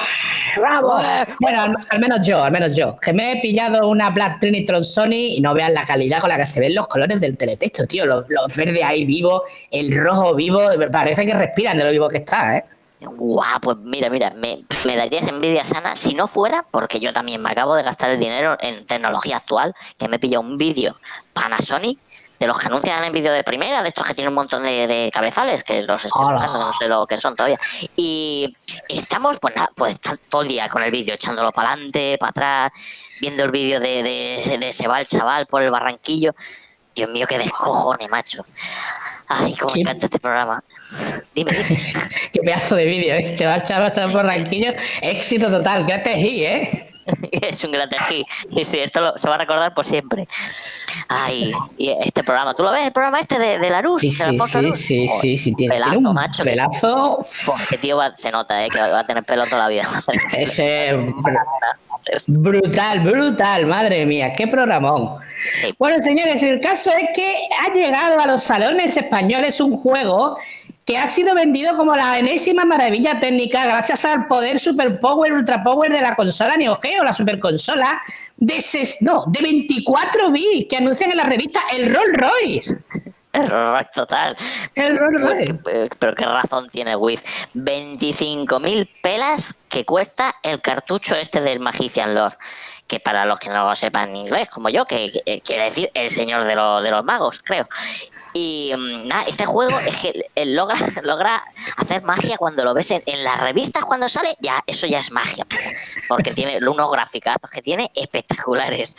[0.56, 1.00] ¡Bravo!
[1.40, 4.84] Bueno, al, al menos yo, al menos yo, que me he pillado una Black Trinitron
[4.84, 7.84] Sony y no vean la calidad con la que se ven los colores del teletexto,
[7.86, 8.06] tío.
[8.06, 10.60] Los, los verdes ahí vivos, el rojo vivo,
[10.92, 12.64] parece que respiran de lo vivo que está, ¿eh?
[13.06, 17.42] Guau, pues mira, mira, me, me darías envidia sana si no fuera porque yo también
[17.42, 20.96] me acabo de gastar el dinero en tecnología actual, que me pilla un vídeo
[21.32, 21.98] Panasonic
[22.38, 24.86] de los que anuncian en vídeo de primera, de estos que tienen un montón de,
[24.86, 27.58] de cabezales, que los estoy buscando, no sé lo que son todavía.
[27.96, 28.54] Y
[28.88, 32.72] estamos, pues nada, pues todo el día con el vídeo, echándolo para adelante, para atrás,
[33.20, 36.34] viendo el vídeo de, de, de se va el chaval por el barranquillo.
[36.94, 38.44] Dios mío, qué descojone, macho.
[39.28, 40.62] Ay, cómo me encanta este programa.
[41.34, 41.52] Dime.
[42.32, 43.34] Qué pedazo de vídeo, ¿eh?
[43.36, 44.72] Chaval, chaval, chaval, por Ranquillo.
[45.02, 46.88] Éxito total, qué tejí, ¿eh?
[47.32, 48.24] es un gran tejí.
[48.50, 50.26] Y sí, esto lo- se va a recordar por siempre.
[51.08, 52.86] Ay, y este programa, ¿tú lo ves?
[52.86, 54.76] El programa este de, de la luz, Sí, de sí, Alfonso sí, Luz?
[54.80, 56.42] sí, Joder, sí, sí, tiene, pelazo, tiene un macho.
[56.44, 57.26] que- pelazo.
[57.68, 58.68] Que tío va- se nota, ¿eh?
[58.70, 59.82] Que va a tener pelo toda la vida.
[60.36, 60.92] Ese
[62.26, 65.18] brutal, brutal, madre mía, qué programón.
[65.62, 65.74] Sí.
[65.78, 70.36] Bueno, señores, el caso es que ha llegado a los salones españoles un juego
[70.84, 75.62] que ha sido vendido como la enésima maravilla técnica gracias al poder super power, ultra
[75.64, 78.02] power de la consola Neo Geo, la superconsola
[78.36, 82.76] de, ses- no, de 24 bits que anuncian en la revista el Rolls Royce.
[83.32, 84.36] Error total.
[84.76, 85.54] El Rolls Royce.
[85.54, 87.20] Pero, pero qué razón tiene Wiz.
[87.54, 92.36] 25.000 pelas que cuesta el cartucho este del Magician Lord.
[92.86, 96.10] Que para los que no lo sepan inglés, como yo, que, que quiere decir el
[96.10, 97.66] señor de, lo- de los magos, creo.
[98.36, 101.42] Y mm, nada, este juego es que eh, logra, logra
[101.76, 105.46] hacer magia cuando lo ves en, las revistas cuando sale, ya eso ya es magia.
[106.08, 108.96] Porque tiene unos graficazos que tiene espectaculares.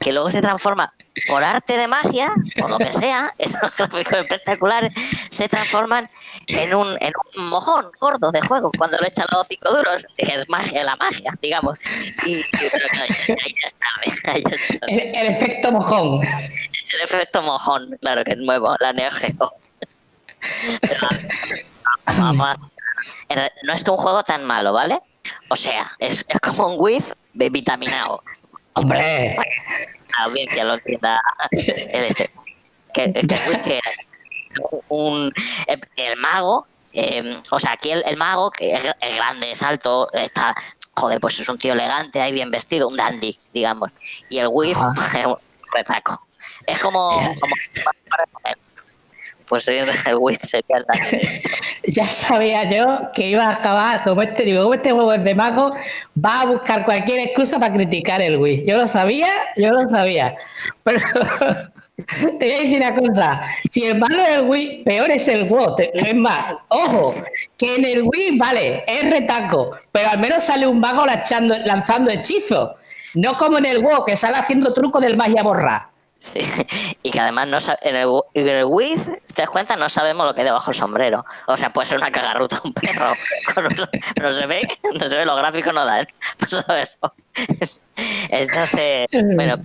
[0.00, 0.92] Que luego se transforma
[1.26, 4.92] por arte de magia, o lo que sea, esos gráficos espectaculares
[5.30, 6.08] se transforman
[6.46, 10.32] en un, en un mojón gordo de juego cuando le echan los cinco duros, que
[10.32, 11.78] es magia, la magia, digamos.
[12.24, 13.34] Y, pero ya, ya
[13.66, 15.12] es tarde, ahí ya es tarde.
[15.12, 16.22] El, el efecto mojón.
[16.22, 19.52] El efecto mojón, claro que es nuevo, la Neo Geo.
[23.62, 25.00] No es un juego tan malo, ¿vale?
[25.50, 28.22] O sea, es, es como un Wiz de vitaminado.
[28.74, 29.36] Hombre,
[30.18, 31.20] La audiencia lo entienda.
[32.94, 33.90] Que, que Wiz que era
[34.88, 35.32] un,
[35.66, 39.62] el, el mago, eh, o sea, aquí el, el mago, que es, es grande, es
[39.62, 40.54] alto, está,
[40.94, 43.90] joder, pues es un tío elegante, ahí bien vestido, un dandy, digamos.
[44.30, 44.76] Y el Wiz
[45.14, 45.36] es un
[45.72, 46.26] retaco.
[46.66, 47.20] Es como.
[49.48, 49.90] Pues el
[50.40, 51.40] sería el dandy.
[51.88, 55.34] ya sabía yo que iba a acabar como este, digo, como este juego es de
[55.34, 55.72] mago,
[56.22, 58.66] va a buscar cualquier excusa para criticar el Wii.
[58.66, 60.36] Yo lo sabía, yo lo sabía.
[60.84, 61.00] Pero
[62.38, 63.40] te voy a decir una cosa,
[63.72, 65.76] si el malo es el Wii, peor es el WoW.
[65.78, 67.14] Es más, ojo,
[67.56, 72.10] que en el Wii, vale, es retaco, pero al menos sale un mago lanzando, lanzando
[72.10, 72.70] hechizos.
[73.14, 75.90] No como en el WoW, que sale haciendo truco del magia borra.
[76.18, 76.40] Sí,
[77.02, 79.02] y que además no en el, en el Wiz,
[79.34, 81.24] te das cuenta, no sabemos lo que hay debajo del sombrero.
[81.46, 83.12] O sea, puede ser una cagarruta, un perro.
[84.20, 86.06] no se ve, no se ve, los gráficos no dan.
[87.56, 87.80] Pues.
[88.30, 89.56] Entonces, bueno,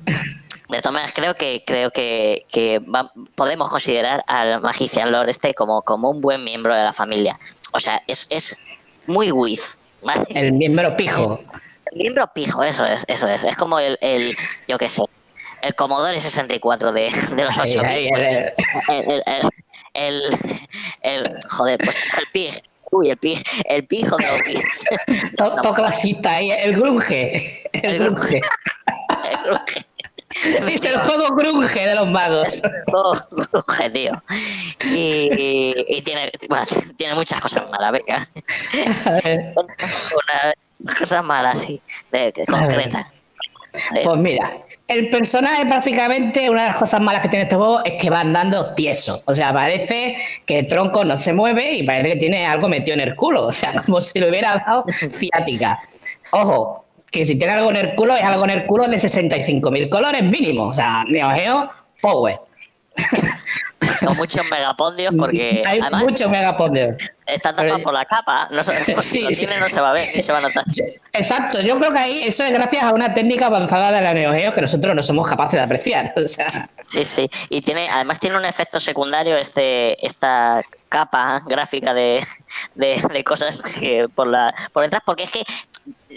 [0.69, 5.53] de todas maneras creo que creo que, que va- podemos considerar al Magician Lord este
[5.53, 7.37] como, como un buen miembro de la familia.
[7.73, 8.57] O sea, es, es
[9.07, 9.31] muy.
[10.01, 10.25] ¿vale?
[10.29, 11.41] El miembro pijo.
[11.91, 13.43] El miembro pijo, eso es, eso es.
[13.43, 14.35] Es como el, el
[14.67, 15.03] yo qué sé,
[15.63, 18.53] el Commodore 64 de, de los 8 Ahí, ahí, el- el,
[18.89, 19.49] el, el,
[19.93, 20.39] el,
[21.01, 22.61] el- joder, pues el pig.
[22.91, 25.35] Uy, el pig, el pijo de los pig.
[25.37, 27.63] to- to clasista ahí, el grunge.
[27.73, 28.41] El El grunge.
[29.23, 32.61] El Es el juego grunge de los magos.
[32.91, 34.11] todo grunge, tío.
[34.81, 36.65] Y, y, y tiene, bueno,
[36.97, 38.27] tiene muchas cosas malas, venga.
[39.05, 43.07] A ver, Una, cosas malas, sí, de, de concretas.
[44.03, 44.57] Pues mira,
[44.87, 48.21] el personaje básicamente, una de las cosas malas que tiene este juego es que va
[48.21, 49.23] andando tieso.
[49.25, 52.93] O sea, parece que el tronco no se mueve y parece que tiene algo metido
[52.93, 53.47] en el culo.
[53.47, 55.79] O sea, como si le hubiera dado ciática.
[56.31, 59.89] Ojo, que si tiene algo en el culo es algo en el culo de 65.000
[59.89, 60.67] colores mínimo.
[60.67, 61.69] O sea, Neo Geo,
[62.01, 62.39] Power.
[64.05, 66.95] con muchos megapondios porque Hay además mucho megapondio.
[67.25, 68.47] está tapado Pero- por la capa.
[68.51, 69.35] No se, si Sí, lo sí.
[69.37, 70.63] tiene no se va a ver ni se va a notar.
[71.13, 74.33] Exacto, yo creo que ahí eso es gracias a una técnica avanzada de la Neo
[74.33, 76.13] Geo que nosotros no somos capaces de apreciar.
[76.23, 77.29] O sea, Sí, sí.
[77.49, 82.23] Y tiene, además tiene un efecto secundario este, esta capa gráfica de,
[82.75, 85.43] de, de cosas que por la por detrás, porque es que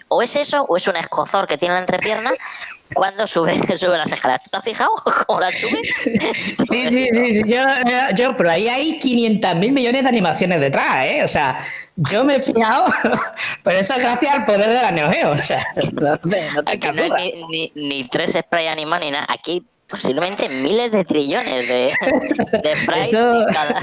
[0.09, 2.31] o es eso o es un escozor que tiene en la entrepierna
[2.93, 4.43] cuando sube, sube las escaleras.
[4.43, 4.91] ¿Tú te has fijado
[5.27, 5.81] cómo las sube?
[6.69, 11.05] Sí, sí, sí, sí, Yo, yo, pero ahí hay 500 mil millones de animaciones detrás,
[11.07, 11.25] ¿eh?
[11.25, 11.65] O sea,
[11.97, 12.87] yo me he fijado,
[13.63, 16.63] pero eso es gracias al poder de la Neo Geo, o sea, no te, no
[16.65, 17.17] te Aquí no duda.
[17.17, 19.27] hay ni, ni, ni tres spray animados ni nada.
[19.29, 21.93] Aquí posiblemente miles de trillones de,
[22.63, 22.75] de
[23.53, 23.81] cada-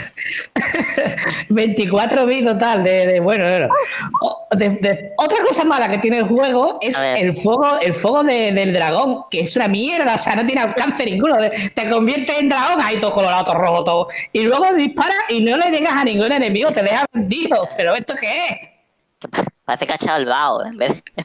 [1.49, 6.77] 24 bits total de, de- bueno, de- de- otra cosa mala que tiene el juego
[6.81, 10.45] es el fuego, el fuego de- del dragón, que es una mierda, o sea, no
[10.45, 11.35] tiene alcance ninguno.
[11.73, 14.07] Te convierte en dragón, ahí todo colorado, todo rojo, todo.
[14.31, 17.67] Y luego dispara y no le llegas a ningún enemigo, te deja vendido.
[17.77, 19.29] ¿Pero esto qué es?
[19.63, 21.23] Parece que ha echado el vaho en vez de,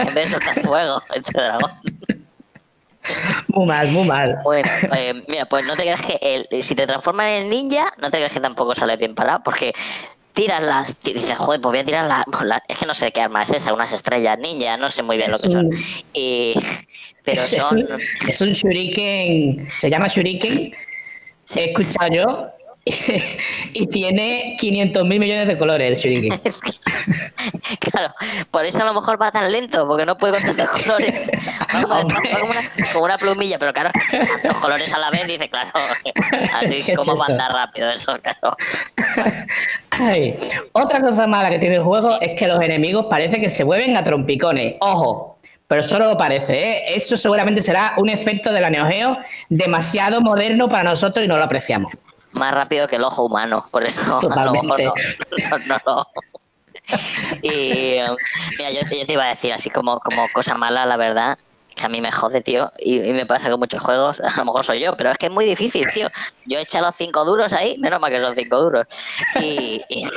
[0.00, 1.70] en vez de soltar fuego este dragón.
[3.48, 4.38] Muy mal, muy mal.
[4.44, 8.10] Bueno, eh, mira, pues no te creas que el, si te transformas en ninja, no
[8.10, 9.72] te creas que tampoco sale bien parado, porque
[10.32, 10.98] tiras las.
[11.00, 13.50] Dices, joder, pues voy a tirar la, la- Es que no sé qué arma es
[13.50, 15.70] esa, unas estrellas ninja, no sé muy bien lo que son.
[16.12, 16.54] Y,
[17.24, 17.78] pero Es son.
[17.78, 20.72] un, es un shuriken, se llama shuriken,
[21.56, 22.48] he escuchado yo,
[23.72, 26.40] y tiene 500 mil millones de colores el shuriken.
[27.80, 28.14] Claro,
[28.50, 31.30] por eso a lo mejor va tan lento, porque no puede con tantos colores.
[31.72, 32.60] Vamos, como, una,
[32.92, 35.70] como una plumilla, pero claro, tantos colores a la vez, dice, claro,
[36.54, 38.56] así ¿Qué es como va a andar rápido eso, claro.
[39.90, 40.36] Ay,
[40.72, 43.96] Otra cosa mala que tiene el juego es que los enemigos parece que se mueven
[43.96, 44.76] a trompicones.
[44.80, 46.58] Ojo, pero solo lo parece.
[46.58, 46.84] ¿eh?
[46.94, 49.18] Eso seguramente será un efecto de la Neo Geo
[49.48, 51.92] demasiado moderno para nosotros y no lo apreciamos.
[52.34, 54.84] Más rápido que el ojo humano, por eso a lo mejor Totalmente.
[54.84, 56.06] no, no, no
[57.42, 57.48] Y
[57.94, 58.06] eh,
[58.58, 61.38] mira, yo, yo te iba a decir así como, como cosa mala, la verdad,
[61.74, 64.44] que a mí me jode, tío, y, y me pasa con muchos juegos, a lo
[64.44, 66.08] mejor soy yo, pero es que es muy difícil, tío.
[66.46, 68.86] Yo he echado los 5 duros ahí, menos mal que son 5 duros.
[69.40, 70.08] Y, y-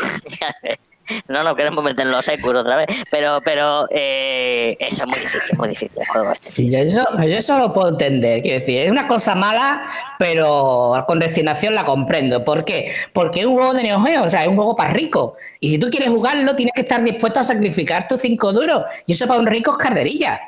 [1.27, 5.19] no nos queremos meter en los Sekiro otra vez, pero, pero eh, eso es muy
[5.19, 6.49] difícil, muy difícil el juego este.
[6.49, 8.41] Sí, yo eso, yo eso lo puedo entender.
[8.41, 9.83] Quiero decir, es una cosa mala,
[10.19, 12.43] pero con resignación la comprendo.
[12.43, 12.93] ¿Por qué?
[13.13, 15.33] Porque es un juego de Neo Geo, o sea, es un juego para ricos.
[15.59, 18.83] Y si tú quieres jugarlo, tienes que estar dispuesto a sacrificar tus cinco duros.
[19.05, 20.39] Y eso para un rico es carderilla.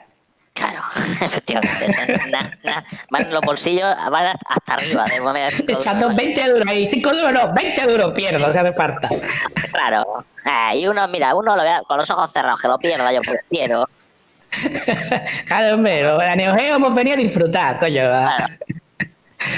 [0.53, 0.81] Claro,
[1.21, 1.87] efectivamente.
[2.29, 6.17] Na- na- van los bolsillos, van hasta arriba de moneda de cinco Echando duros.
[6.17, 9.07] 20 duros y 5 duros no, 20 duros pierdo, si hace falta.
[9.71, 10.25] Claro.
[10.45, 13.21] Ah, y uno, mira, uno lo vea con los ojos cerrados, que lo pierda, yo
[13.21, 13.87] prefiero.
[15.47, 18.01] Claro, hombre, la Neo Geo hemos venido a disfrutar, coño.
[18.01, 18.45] Claro.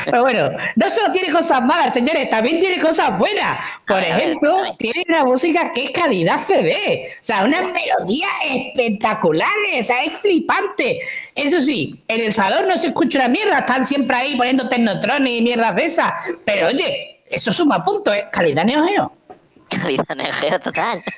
[0.05, 3.53] Pero bueno, no solo tiene cosas malas, señores, también tiene cosas buenas.
[3.87, 7.15] Por A ver, ejemplo, tiene una música que es calidad CD.
[7.21, 9.81] O sea, unas melodías espectaculares.
[9.81, 10.99] O sea, es flipante.
[11.35, 13.59] Eso sí, en el salón no se escucha una mierda.
[13.59, 16.11] Están siempre ahí poniendo tecnotrones y mierdas de esas.
[16.45, 18.27] Pero oye, eso suma punto, ¿eh?
[18.31, 19.11] Calidad Neo Geo.
[19.69, 21.01] Calidad energía total.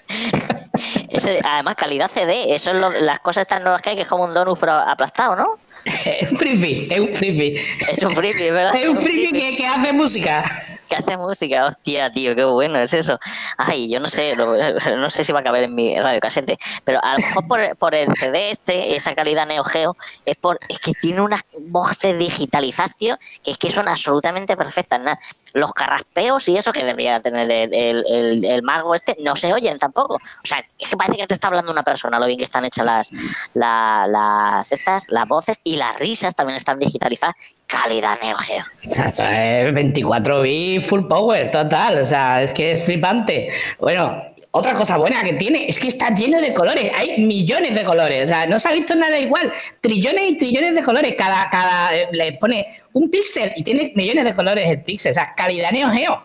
[1.10, 4.08] Eso, además, calidad CD, eso es lo- las cosas tan nuevas que hay, que es
[4.08, 5.58] como un donut pero aplastado, ¿no?
[5.86, 7.62] Es un freebie, es un freebie.
[7.90, 8.76] Es un freebie, ¿verdad?
[8.76, 10.44] Es un freebie que, que hace música.
[10.90, 13.20] que hace música, hostia, tío, qué bueno es eso.
[13.58, 14.36] Ay, yo no sé,
[14.98, 17.96] no sé si va a caber en mi radiocasete, pero a lo mejor por, por
[17.96, 22.96] el CD este, esa calidad Neo Geo, es por es que tiene unas voces digitalizadas,
[22.96, 25.02] tío, que es que son absolutamente perfectas.
[25.02, 25.18] ¿no?
[25.54, 29.54] Los carraspeos y eso que debería tener el, el, el- el mago este, no se
[29.54, 30.16] oyen tampoco.
[30.16, 32.66] O sea, es que parece que te está hablando una persona, lo bien que están
[32.66, 33.10] hechas las,
[33.54, 37.36] la- las, estas, las voces y las risas también están digitalizadas.
[37.68, 38.64] Calidad Neo Geo.
[38.90, 42.02] O sea, eso es 24 bits full power, total.
[42.02, 43.50] O sea, es que es flipante.
[43.80, 46.92] Bueno, otra cosa buena que tiene es que está lleno de colores.
[46.96, 48.26] Hay millones de colores.
[48.26, 49.52] O sea, no se ha visto nada igual.
[49.82, 51.16] Trillones y trillones de colores.
[51.18, 55.12] Cada, cada eh, le pone un píxel y tiene millones de colores el píxel.
[55.12, 56.24] O sea, calidad Neo Geo.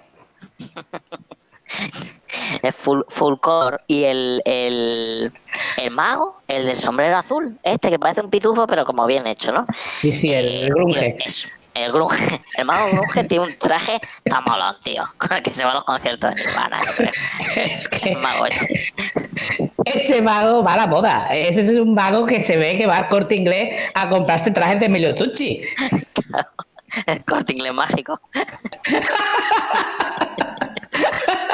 [2.63, 5.33] es full, full core y el, el,
[5.77, 9.53] el mago, el del sombrero azul, este que parece un pitufo pero como bien hecho,
[9.53, 9.67] ¿no?
[9.77, 11.17] Sí, sí, el Eh, grunge.
[11.25, 15.51] eso, el grunge, el mago grunge tiene un traje tan molón, tío, con el que
[15.55, 17.13] se va a los conciertos de Nirvana, yo creo.
[17.57, 18.93] Es que El mago este.
[19.85, 21.29] ese mago va a la moda.
[21.31, 24.81] Ese es un mago que se ve que va al corte inglés a comprarse trajes
[24.81, 25.63] de Emilio Tucci.
[27.07, 28.21] El corte inglés mágico.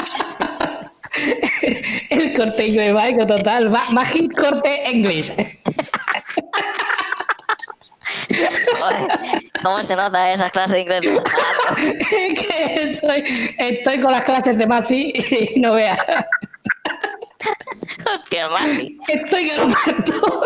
[2.10, 3.70] El corte inglés mágico total.
[3.70, 5.32] Ma- Magic corte English.
[8.78, 9.08] Joder,
[9.62, 11.00] ¿Cómo se nota esas clases de inglés?
[12.10, 15.12] que estoy, estoy con las clases de Masi
[15.54, 15.98] y no veas.
[18.30, 20.42] Qué masi, Estoy que lo parto.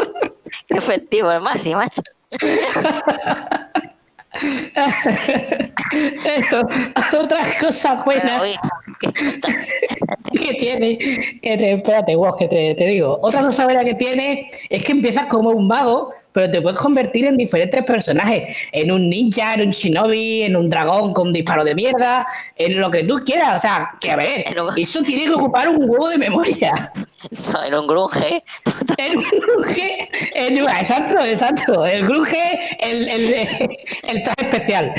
[0.69, 2.03] qué efectivo el masi, macho.
[6.23, 6.69] Pero
[7.21, 8.57] otra cosa buena Uy,
[10.33, 10.99] qué- que tiene,
[11.43, 13.19] que te- espérate, vos, que te, te digo.
[13.23, 17.25] Otra cosa buena que tiene es que empiezas como un mago, pero te puedes convertir
[17.25, 18.55] en diferentes personajes.
[18.73, 22.91] En un ninja, en un shinobi, en un dragón con disparo de mierda, en lo
[22.91, 23.57] que tú quieras.
[23.57, 26.93] O sea, que a ver, En un- eso tiene que ocupar un huevo de memoria.
[27.33, 28.45] Soy un grunge.
[28.99, 31.87] El grunge, el- exacto, exacto.
[31.87, 32.39] El grunge,
[32.81, 34.95] el, el, el traje especial.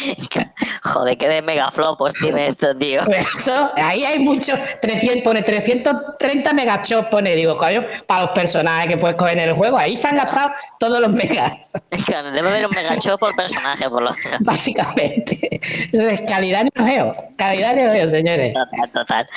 [0.82, 3.02] Joder, qué de megaflopos tiene esto, tío.
[3.02, 8.96] Eso, ahí hay muchos, 300, pone 330 megachops, pone, digo, coño, para los personajes que
[8.96, 9.76] puedes coger en el juego.
[9.78, 11.52] Ahí se han gastado todos los megas,
[12.06, 14.40] Claro, Debe haber un megachop por personaje, por lo menos.
[14.40, 15.60] básicamente.
[15.92, 18.54] Entonces, calidad Neo Geo, calidad Neo Geo, señores.
[18.54, 19.28] Total, total.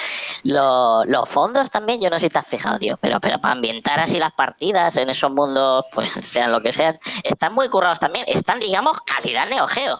[0.43, 3.53] Lo- los fondos también, yo no sé si te has fijado, tío, pero, pero para
[3.53, 7.99] ambientar así las partidas en esos mundos, pues sean lo que sean, están muy currados
[7.99, 8.25] también.
[8.27, 9.99] Están, digamos, calidad Neo Geo.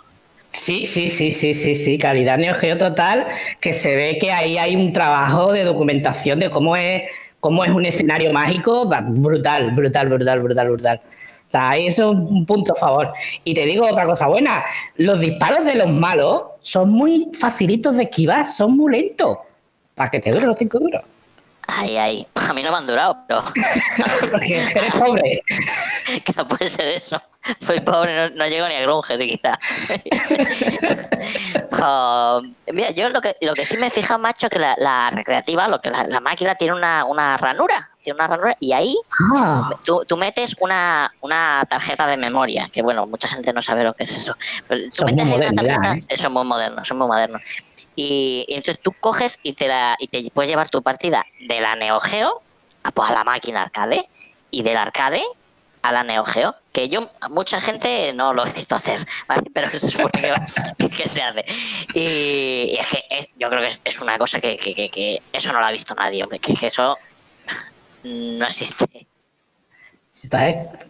[0.53, 3.27] Sí, sí, sí, sí, sí, sí, calidad Neo Geo total,
[3.59, 7.03] que se ve que ahí hay un trabajo de documentación de cómo es,
[7.39, 11.01] cómo es un escenario mágico, brutal, brutal, brutal, brutal, brutal.
[11.47, 13.13] O sea, ahí eso es un punto a favor.
[13.43, 14.63] Y te digo otra cosa buena,
[14.95, 19.39] los disparos de los malos son muy facilitos de esquivar, son muy lentos.
[19.95, 21.01] Para que te duren los cinco duros.
[21.67, 22.27] Ay, ay.
[22.49, 23.43] A mí no me han durado, pero
[24.31, 25.43] Porque eres pobre.
[26.35, 27.21] no puede ser eso.
[27.65, 29.57] Soy pobre, no, no llego ni a grunge, quizá.
[32.71, 35.67] Mira, yo lo que, lo que sí me he fijado, macho, que la, la recreativa,
[35.67, 37.89] lo que la, la máquina tiene una, una ranura.
[38.01, 38.97] Tiene una ranura y ahí
[39.35, 43.83] Ah, tú, tú metes una, una tarjeta de memoria, que bueno, mucha gente no sabe
[43.85, 44.35] lo que es eso.
[44.67, 46.05] Pero tú Son metes ahí una modernos ya, tarjeta, ¿eh?
[46.09, 47.39] eso es muy moderno, eso es muy moderno.
[47.95, 51.75] Y, entonces tú coges y te, la, y te puedes llevar tu partida de la
[51.75, 52.41] Neo Geo
[52.83, 54.07] a, pues, a la máquina arcade
[54.51, 55.23] y del arcade
[55.83, 59.43] a la Neo Geo, que yo, mucha gente no lo he visto hacer, ¿vale?
[59.53, 60.33] pero se supone
[60.77, 61.45] que, que se hace.
[61.93, 65.59] Y, es que eh, yo creo que es, una cosa que, que, que, eso no
[65.59, 66.97] lo ha visto nadie, hombre, que, eso
[68.03, 69.07] no existe.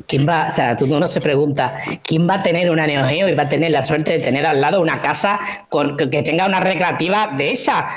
[0.07, 3.29] ¿Quién va, o sea, tú no se pregunta, ¿quién va a tener una Neo Geo
[3.29, 6.45] y va a tener la suerte de tener al lado una casa con, que tenga
[6.45, 7.89] una recreativa de esa?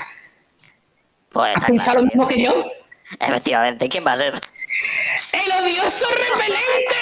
[1.31, 2.65] Pues, ¿Has pensado lo mismo que yo?
[3.21, 4.33] Efectivamente, ¿quién va a ser?
[5.33, 6.97] ¡El odioso repelente!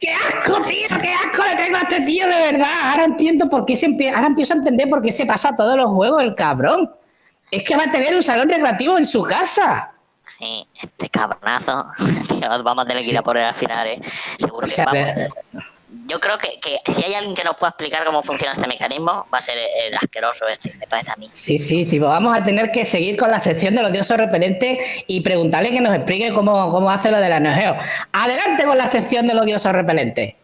[0.00, 0.88] ¡Qué asco, tío!
[1.02, 2.72] ¡Qué asco le tengo a este tío, de verdad!
[2.84, 5.86] Ahora entiendo por qué se ahora empiezo a entender por qué se pasa todos los
[5.86, 6.90] juegos el cabrón.
[7.50, 9.92] Es que va a tener un salón recreativo en su casa.
[10.38, 11.86] Sí, este cabronazo.
[12.64, 14.00] vamos a tener que ir a por él al final, ¿eh?
[14.38, 15.30] Seguro que vamos
[16.06, 16.58] yo creo que,
[16.92, 19.94] si hay alguien que nos pueda explicar cómo funciona este mecanismo, va a ser el
[19.94, 21.28] asqueroso este, me parece a mí.
[21.32, 24.16] Sí, sí, sí, pues vamos a tener que seguir con la sección de los dioses
[24.16, 27.76] repelentes y preguntarle que nos explique cómo, cómo hace lo de la Neo
[28.12, 30.34] Adelante con la sección de los dioses repelentes.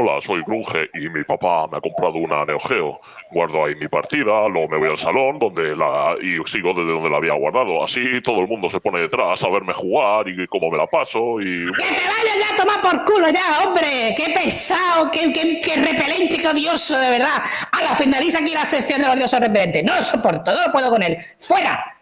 [0.00, 3.00] Hola, soy Grunge y mi papá me ha comprado una Neo Geo.
[3.32, 7.10] Guardo ahí mi partida, luego me voy al salón donde la y sigo desde donde
[7.10, 7.82] la había guardado.
[7.82, 11.40] Así todo el mundo se pone detrás a verme jugar y cómo me la paso
[11.40, 11.66] y...
[11.72, 14.14] ¡Que te vayas ya a tomar por culo ya, hombre!
[14.16, 17.42] ¡Qué pesado, qué, qué, repelente, qué odioso, de verdad!
[17.72, 19.82] A la finaliza aquí la sección de los odiosos repelentes.
[19.82, 21.18] No lo soporto, no lo puedo con él.
[21.40, 21.97] ¡Fuera!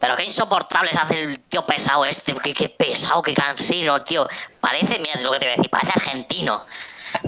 [0.00, 4.26] Pero qué insoportable se hace el tío pesado este, qué, qué pesado, qué cansino, tío.
[4.60, 6.64] Parece, mira lo que te voy a decir, parece argentino.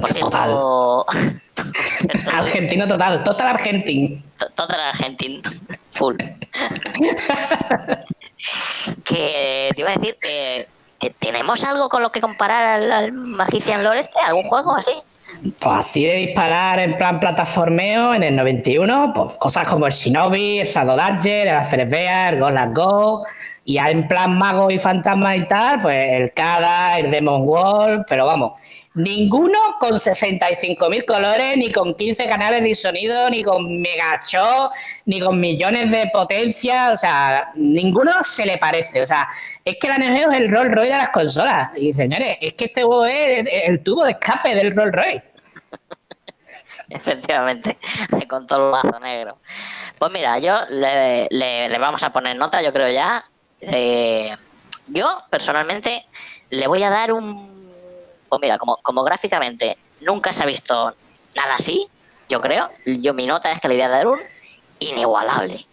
[0.00, 1.06] Por cierto.
[2.32, 4.22] argentino total, total argentino.
[4.54, 5.42] Total argentino.
[5.92, 6.16] Full.
[9.04, 10.68] que te iba a decir, eh,
[11.18, 14.20] ¿tenemos algo con lo que comparar al, al Magician Lore este?
[14.20, 14.92] ¿Algún juego así?
[15.42, 20.60] Pues así de disparar en plan plataformeo en el 91, pues cosas como el Shinobi,
[20.60, 23.24] el Shadow Danger, el Bear, el Go Let's Go,
[23.64, 28.26] y en plan mago y fantasma y tal, pues el Kada, el Demon Wall, pero
[28.26, 28.52] vamos,
[28.94, 34.70] ninguno con 65.000 colores, ni con 15 canales de sonido, ni con mega show,
[35.06, 39.28] ni con millones de potencia, o sea, ninguno se le parece, o sea,
[39.64, 42.66] es que la Neo es el Rolls Royce de las consolas, y señores, es que
[42.66, 45.31] este juego es el tubo de escape del Rolls Royce.
[46.96, 47.78] Efectivamente,
[48.28, 49.38] con todo el mazo negro.
[49.98, 53.24] Pues mira, yo le, le, vamos a poner nota, yo creo ya.
[53.60, 54.34] Eh,
[54.88, 56.04] yo, personalmente,
[56.50, 57.72] le voy a dar un...
[58.28, 60.94] Pues mira, como, como gráficamente nunca se ha visto
[61.34, 61.86] nada así,
[62.28, 62.70] yo creo.
[62.84, 64.20] Yo mi nota es que le voy a dar un
[64.78, 65.66] inigualable.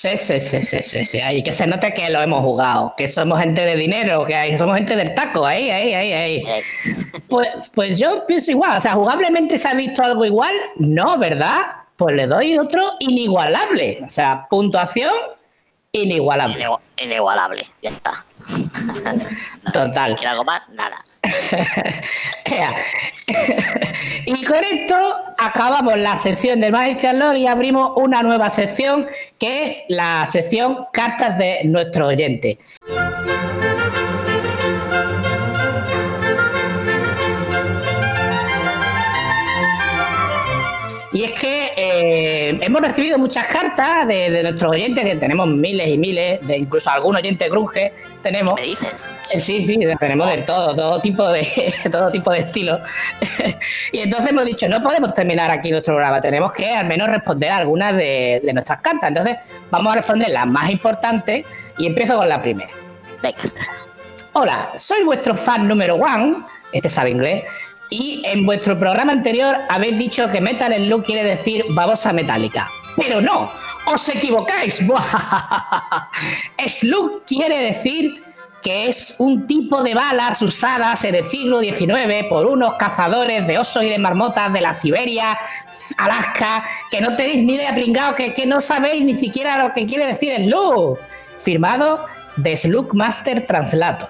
[0.00, 1.20] Sí, sí, sí, sí, sí, sí.
[1.20, 4.76] Ahí que se note que lo hemos jugado, que somos gente de dinero, que somos
[4.76, 6.44] gente del taco, ahí, ahí, ahí, ahí.
[7.28, 11.66] Pues, pues yo pienso igual, o sea, jugablemente se ha visto algo igual, no, ¿verdad?
[11.96, 15.12] Pues le doy otro inigualable, o sea, puntuación
[15.90, 16.64] inigualable.
[16.98, 18.24] inigualable, ya está.
[19.72, 20.14] Total.
[20.14, 20.62] ¿Quiere algo más?
[20.68, 21.04] Nada.
[24.26, 24.94] y con esto
[25.36, 29.06] acabamos la sección de Magic Lore y abrimos una nueva sección
[29.38, 32.58] que es la sección Cartas de nuestro oyente.
[41.12, 45.98] Y es que eh, hemos recibido muchas cartas de, nuestros oyentes, que tenemos miles y
[45.98, 47.92] miles, de incluso algún oyente grunge
[48.22, 48.54] tenemos.
[48.54, 48.90] ¿Me dicen?
[49.30, 52.80] Eh, sí, sí, tenemos de todo, todo tipo de, todo tipo de estilo.
[53.92, 57.50] y entonces hemos dicho, no podemos terminar aquí nuestro programa, tenemos que al menos responder
[57.50, 59.08] algunas de, nuestras cartas.
[59.08, 59.36] Entonces,
[59.70, 61.44] vamos a responder las más importantes
[61.78, 62.70] y empiezo con la primera.
[63.22, 63.38] Venga.
[64.32, 67.44] Hola, soy vuestro fan número one, este sabe inglés,
[67.90, 72.70] y en vuestro programa anterior habéis dicho que Metal Slug quiere decir babosa metálica.
[72.96, 73.50] Pero no,
[73.86, 74.78] os equivocáis.
[76.68, 78.24] Slug quiere decir
[78.62, 83.58] que es un tipo de balas usadas en el siglo XIX por unos cazadores de
[83.58, 85.38] osos y de marmotas de la Siberia,
[85.96, 89.86] Alaska, que no tenéis ni idea, pringao, que, que no sabéis ni siquiera lo que
[89.86, 90.98] quiere decir Slug.
[91.40, 92.04] Firmado
[92.36, 94.08] de Slug Master Translator.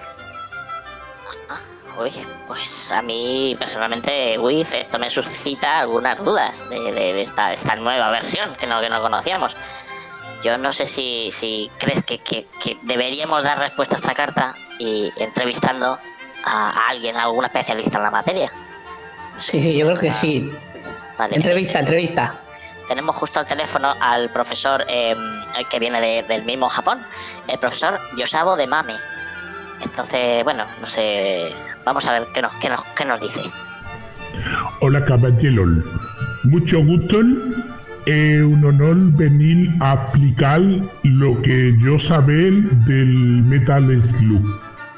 [1.99, 2.11] Uy,
[2.47, 8.55] pues a mí personalmente, uy, esto me suscita algunas dudas de, esta, esta, nueva versión
[8.55, 9.55] que no, que no conocíamos.
[10.43, 12.47] Yo no sé si, si crees que, que,
[12.83, 15.99] deberíamos dar respuesta a esta carta y entrevistando
[16.45, 18.51] a, alguien, a algún especialista en la materia.
[19.39, 20.49] sí, sí, yo creo que sí.
[21.17, 21.35] Vale.
[21.35, 22.35] Entrevista, entrevista.
[22.87, 25.13] tenemos justo al teléfono al profesor eh,
[25.69, 27.05] que viene de- del mismo Japón,
[27.47, 28.95] el profesor Yosabo de Mame.
[29.81, 31.51] Entonces, bueno, no sé,
[31.85, 33.41] vamos a ver qué nos, qué nos, qué nos dice.
[34.81, 35.65] Hola caballero,
[36.43, 37.19] mucho gusto.
[38.05, 40.61] Es un honor venir a explicar
[41.03, 42.53] lo que yo saber
[42.85, 44.41] del Metal Slug.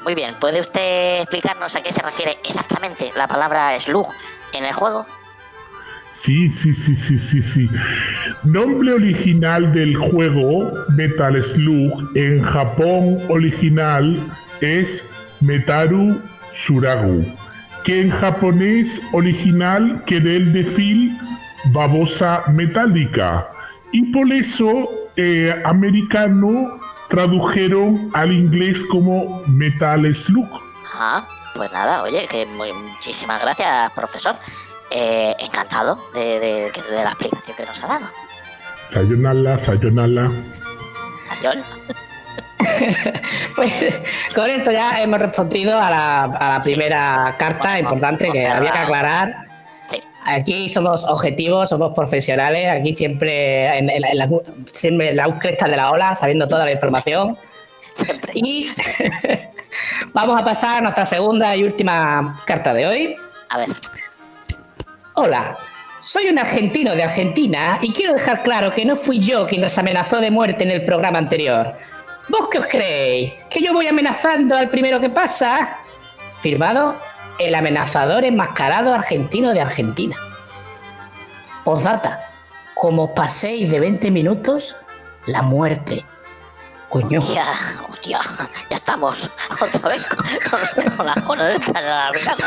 [0.04, 4.06] Muy bien, ¿puede usted explicarnos a qué se refiere exactamente la palabra slug
[4.52, 5.06] en el juego?
[6.12, 7.68] Sí, sí, sí, sí, sí, sí.
[8.44, 14.18] Nombre original del juego Metal Slug en Japón original
[14.60, 15.04] es
[15.40, 16.20] Metaru
[16.52, 17.24] Suragu,
[17.84, 21.12] que en japonés original quiere decir
[21.72, 23.48] babosa metálica.
[23.92, 30.48] Y por eso eh, americano tradujeron al inglés como Metal Slug.
[30.94, 34.36] Ah, pues nada, oye, que muy- muchísimas gracias, profesor.
[34.90, 38.06] Eh, encantado de, de- de la explicación que nos ha dado.
[38.88, 40.30] Sayonara, sayonara.
[41.30, 41.56] Adiós.
[43.56, 43.72] Pues
[44.34, 48.78] con esto ya hemos respondido a la, a la primera carta importante que había que
[48.78, 49.34] aclarar.
[50.24, 54.28] Aquí somos objetivos, somos profesionales, aquí siempre en, en la, en la-
[54.72, 57.36] siempre en la cresta de la ola, sabiendo toda la información.
[58.32, 58.68] Y
[60.12, 63.16] vamos a pasar a nuestra segunda y última carta de hoy.
[63.50, 63.68] A ver,
[65.14, 65.58] Hola,
[66.00, 69.76] soy un argentino de Argentina y quiero dejar claro que no fui yo quien los
[69.76, 71.74] amenazó de muerte en el programa anterior.
[72.28, 73.32] ¿Vos qué os creéis?
[73.50, 75.78] ¿Que yo voy amenazando al primero que pasa?
[76.40, 76.96] Firmado
[77.38, 80.16] el amenazador enmascarado argentino de Argentina.
[81.64, 82.20] Postdata,
[82.74, 84.76] como os paséis de 20 minutos,
[85.26, 86.04] la muerte.
[86.92, 87.20] Coño.
[87.20, 87.46] hostia,
[87.88, 88.20] hostia,
[88.68, 89.30] ya estamos
[89.62, 90.06] otra vez
[90.50, 92.46] con, con, con las cosas estas alargando.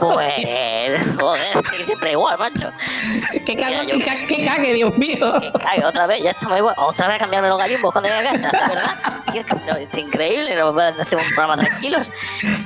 [0.00, 2.68] Pues, joder, siempre igual, macho.
[3.46, 5.40] ¡Qué cague, qué cague, qué cague, Dios mío!
[5.40, 6.74] Que cague, otra vez, ya estamos igual.
[6.78, 9.20] Otra vez a cambiarme los gallimbos cuando llegue a casa, de ¿verdad?
[9.80, 12.10] Es increíble, no pueden hacer un programa tranquilos.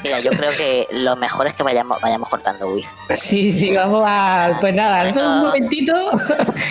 [0.02, 2.96] Mira, yo creo que lo mejor es que vayamos, vayamos cortando Wiz.
[3.16, 4.56] Sí, sí, vamos a.
[4.60, 5.92] Pues nada, un momentito.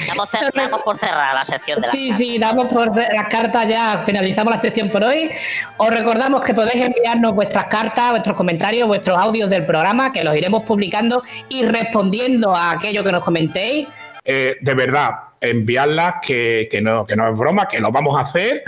[0.08, 4.04] Damos, damos por cerrar la sección de la Sí, sí, damos por las cartas ya,
[4.24, 5.30] finalizamos la sección por hoy.
[5.78, 10.36] Os recordamos que podéis enviarnos vuestras cartas, vuestros comentarios, vuestros audios del programa, que los
[10.36, 13.88] iremos publicando y respondiendo a aquello que nos comentéis.
[14.24, 15.12] Eh, de verdad,
[15.42, 18.64] enviarlas, que, que no, que no es broma, que lo vamos a hacer.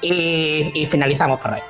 [0.00, 1.60] Y, y finalizamos por hoy.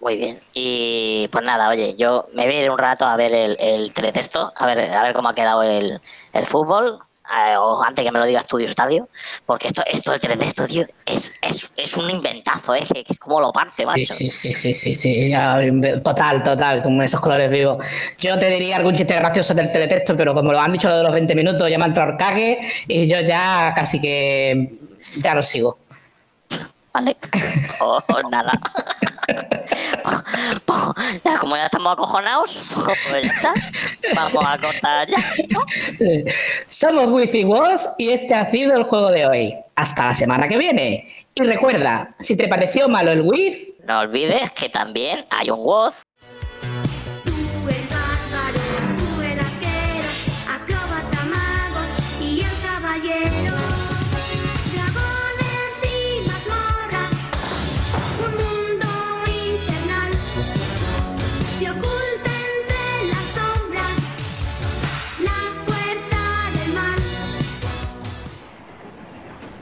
[0.00, 0.38] Muy bien.
[0.52, 3.92] Y pues nada, oye, yo me voy a ir un rato a ver el, el
[3.94, 5.98] teletexto, a ver, a ver cómo ha quedado el,
[6.34, 6.98] el fútbol.
[7.30, 9.08] Eh, o antes que me lo diga Estudio Estadio,
[9.46, 12.82] porque esto, esto teletexto, tío, es, es, es un inventazo, ¿eh?
[12.92, 14.14] Que, que es como lo parte, Sí, macho.
[14.14, 15.32] sí, sí, sí, sí, sí,
[16.02, 17.84] total, total, con esos colores vivos.
[18.18, 21.12] Yo te diría algún chiste gracioso del teletexto, pero como lo han dicho de los
[21.12, 24.78] 20 minutos, ya me ha entrado el cague y yo ya casi que
[25.18, 25.78] ya lo sigo.
[26.92, 27.16] ¿Vale?
[27.80, 28.52] O nada.
[31.24, 33.54] Ya, como ya estamos acojonados, pues ya está.
[34.14, 35.18] Vamos a cortar ya,
[35.50, 35.60] ¿no?
[36.66, 39.54] Somos Wifi Wars y este ha sido el juego de hoy.
[39.76, 41.12] Hasta la semana que viene.
[41.34, 45.92] Y recuerda, si te pareció malo el Wi No olvides que también hay un WOD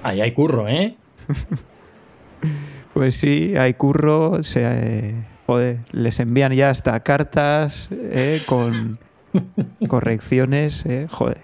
[0.07, 0.97] Ahí hay curro, ¿eh?
[2.95, 5.15] Pues sí, hay curro, se, eh,
[5.47, 8.99] joder, les envían ya hasta cartas eh, con
[9.89, 11.41] correcciones, eh, joder.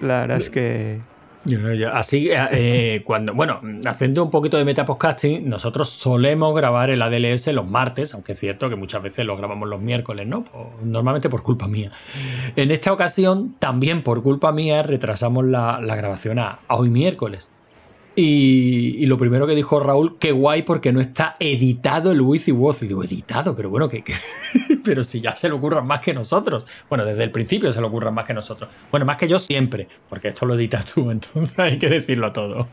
[0.00, 1.00] La verdad es que
[1.92, 7.48] así, eh, eh, cuando, bueno, haciendo un poquito de metapodcasting, nosotros solemos grabar el ADLS
[7.48, 10.44] los martes, aunque es cierto que muchas veces lo grabamos los miércoles, ¿no?
[10.82, 11.90] Normalmente por culpa mía.
[12.56, 17.50] En esta ocasión, también por culpa mía, retrasamos la, grabación a hoy miércoles.
[18.18, 22.82] Y, lo primero que dijo Raúl, qué guay porque no está editado el Wizzy Woz.
[22.82, 24.02] Y digo, editado, pero bueno, que,
[24.84, 26.66] pero si ya se le ocurran más que nosotros.
[26.88, 28.72] Bueno, desde el principio se le ocurran más que nosotros.
[28.90, 32.68] Bueno, más que yo siempre, porque esto lo editas tú, entonces hay que decirlo todo.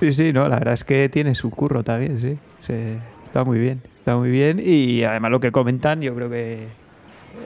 [0.00, 2.38] Sí, sí, no, la verdad es que tiene su curro también, sí.
[3.24, 4.58] Está muy bien, está muy bien.
[4.64, 6.66] Y además lo que comentan, yo creo que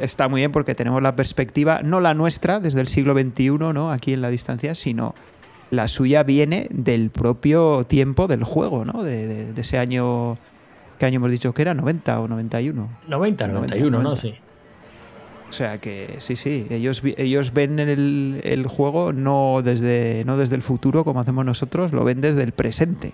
[0.00, 3.90] está muy bien porque tenemos la perspectiva, no la nuestra desde el siglo XXI, ¿no?
[3.90, 5.16] Aquí en la distancia, sino
[5.70, 9.02] la suya viene del propio tiempo del juego, ¿no?
[9.02, 10.38] De, de- de ese año,
[10.98, 11.74] ¿qué año hemos dicho que era?
[11.74, 12.88] ¿90 o 91?
[13.08, 14.16] 90, 91, ¿no?
[14.16, 14.34] Sí.
[15.50, 20.62] sea que sí, sí, ellos, ellos ven el, el juego no desde, no desde el
[20.62, 23.12] futuro como hacemos nosotros, lo ven desde el presente.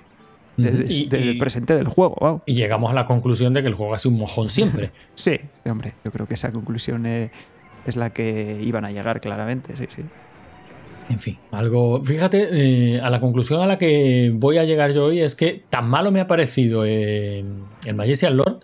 [0.56, 2.42] Desde, Y- desde y- el presente del juego.
[2.46, 4.90] Y llegamos a la conclusión de que el juego ha sido un mojón siempre.
[5.14, 5.38] Sí,
[5.68, 7.30] hombre, yo creo que esa conclusión eh,
[7.86, 10.02] es la que iban a llegar claramente, sí, sí.
[11.10, 12.02] En fin, algo.
[12.04, 12.48] Fíjate,
[12.94, 15.88] eh, a la conclusión a la que voy a llegar yo hoy es que tan
[15.88, 17.44] malo me ha parecido eh,
[17.84, 18.60] el Magician Lord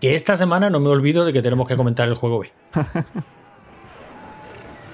[0.00, 2.50] que esta semana no me olvido de que tenemos que comentar el juego B.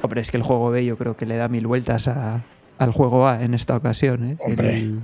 [0.02, 2.42] Hombre, es que el juego B yo creo que le da mil vueltas a-
[2.78, 4.36] al juego A en esta ocasión, ¿eh?
[4.40, 4.76] Hombre.
[4.76, 5.00] El-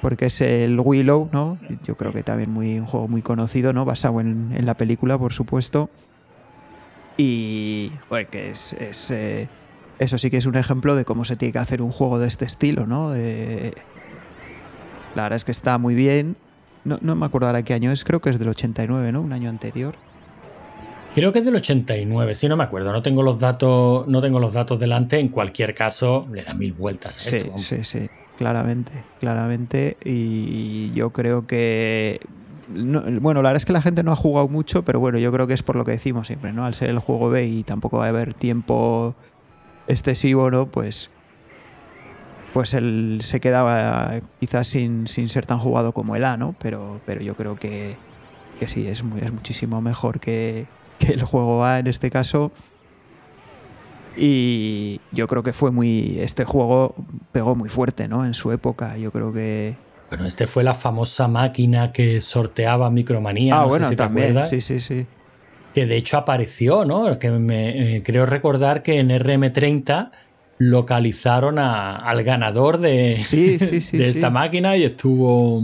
[0.00, 1.58] porque es el Willow, ¿no?
[1.84, 3.84] Yo creo que también muy, un juego muy conocido, ¿no?
[3.84, 5.90] Basado en, en la película, por supuesto.
[7.16, 7.92] Y,
[8.30, 8.72] que es...
[8.74, 9.48] es, eh,
[10.02, 12.28] eso sí que es un ejemplo de cómo se tiene que hacer un juego de
[12.28, 13.10] este estilo, ¿no?
[15.14, 16.36] La verdad es que está muy bien.
[16.84, 19.20] No, no me acuerdo ahora qué año es, creo que es del 89, ¿no?
[19.20, 19.94] Un año anterior.
[21.14, 22.92] Creo que es del 89, si no me acuerdo.
[22.92, 25.18] No tengo los datos, no tengo los datos delante.
[25.20, 27.50] En cualquier caso, le da mil vueltas a Sí, esto.
[27.50, 27.66] vamos.
[27.66, 29.98] sí, sí, claramente, claramente.
[30.04, 32.18] Y yo creo que...
[32.74, 35.30] no- bueno, la verdad es que la gente no ha jugado mucho, pero bueno, yo
[35.30, 36.64] creo que es por lo que decimos siempre, ¿no?
[36.64, 39.14] Al ser el juego B y tampoco va a haber tiempo
[39.86, 40.66] excesivo, ¿no?
[40.66, 41.10] Pues...
[42.52, 46.54] Pues él se quedaba quizás sin, sin ser tan jugado como el A, ¿no?
[46.58, 47.96] Pero, pero yo creo que,
[48.60, 50.66] que sí, es, muy, es muchísimo mejor que,
[50.98, 52.52] que el juego A en este caso.
[54.16, 56.18] Y yo creo que fue muy.
[56.20, 56.94] Este juego
[57.32, 58.24] pegó muy fuerte, ¿no?
[58.24, 58.96] En su época.
[58.98, 59.76] Yo creo que.
[60.10, 63.54] Bueno, este fue la famosa máquina que sorteaba Micromanía.
[63.54, 64.44] ah, no sé bueno, si también.
[64.44, 65.06] Sí, sí, sí.
[65.74, 67.18] Que de hecho apareció, ¿no?
[67.18, 70.10] Que me, eh, creo recordar que en RM30
[70.58, 75.62] localizaron a- al ganador de, Sí, sí, sí, de esta máquina y estuvo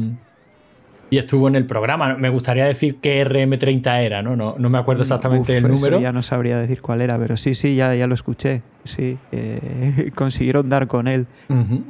[1.10, 2.16] y estuvo en el programa.
[2.16, 4.36] Me gustaría decir qué RM30 era, ¿no?
[4.36, 6.00] No, no me acuerdo exactamente Uf, el eso número.
[6.00, 8.62] Ya no sabría decir cuál era, pero sí, sí, ya, ya lo escuché.
[8.84, 11.26] Sí, eh, consiguieron dar con él.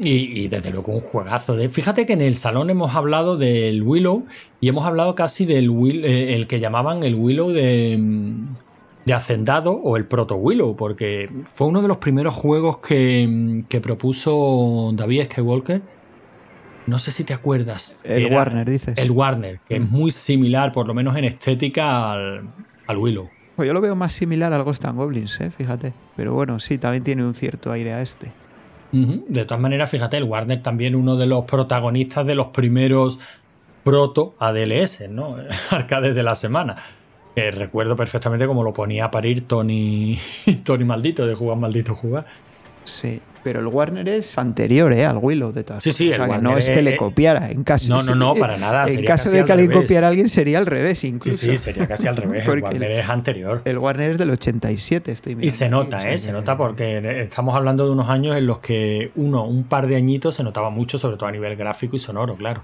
[0.01, 1.57] Y, y desde luego un juegazo.
[1.57, 4.25] De, fíjate que en el salón hemos hablado del Willow
[4.61, 8.47] y hemos hablado casi del Will, eh, el que llamaban el Willow de, mm,
[9.07, 13.63] de Hacendado o el Proto Willow, porque fue uno de los primeros juegos que, mm,
[13.69, 15.98] que propuso David Skywalker.
[16.89, 18.01] No sé si te acuerdas.
[18.05, 18.95] El Era Warner, dices.
[18.97, 22.49] El Warner, que es muy similar, por lo menos en estética, al,
[22.87, 23.29] al Willow.
[23.57, 25.51] Pues yo lo veo más similar al Ghost and Goblins, ¿eh?
[25.51, 25.93] fíjate.
[26.17, 28.33] Pero bueno, sí, también tiene un cierto aire a este.
[28.91, 33.19] De todas maneras, fíjate, el Warner también uno de los protagonistas de los primeros
[33.85, 35.37] proto ADLS, ¿no?
[35.71, 36.77] Arcades de la semana.
[37.35, 40.19] Que recuerdo perfectamente cómo lo ponía a parir Tony,
[40.65, 42.25] Tony Maldito, de jugar Maldito Jugar.
[42.85, 45.05] Sí, pero el Warner es anterior ¿eh?
[45.07, 46.09] al Willow de todas Sí, sí.
[46.09, 47.51] O el sea, que no Warner es que le copiara.
[47.51, 49.71] En caso, No, no, no, para nada, En sería caso casi de al que alguien
[49.71, 49.85] revés.
[49.85, 51.39] copiara a alguien sería al revés Sí, incluso.
[51.39, 52.47] sí, sería casi al revés.
[52.49, 53.63] El Warner el- es anterior.
[53.65, 55.47] El Warner es del 87, estoy mirando.
[55.47, 56.19] Y se nota, o ¿eh?
[56.19, 59.97] Se nota porque estamos hablando de unos años en los que uno, un par de
[59.97, 62.63] añitos, se notaba mucho, sobre todo a nivel gráfico y sonoro, claro.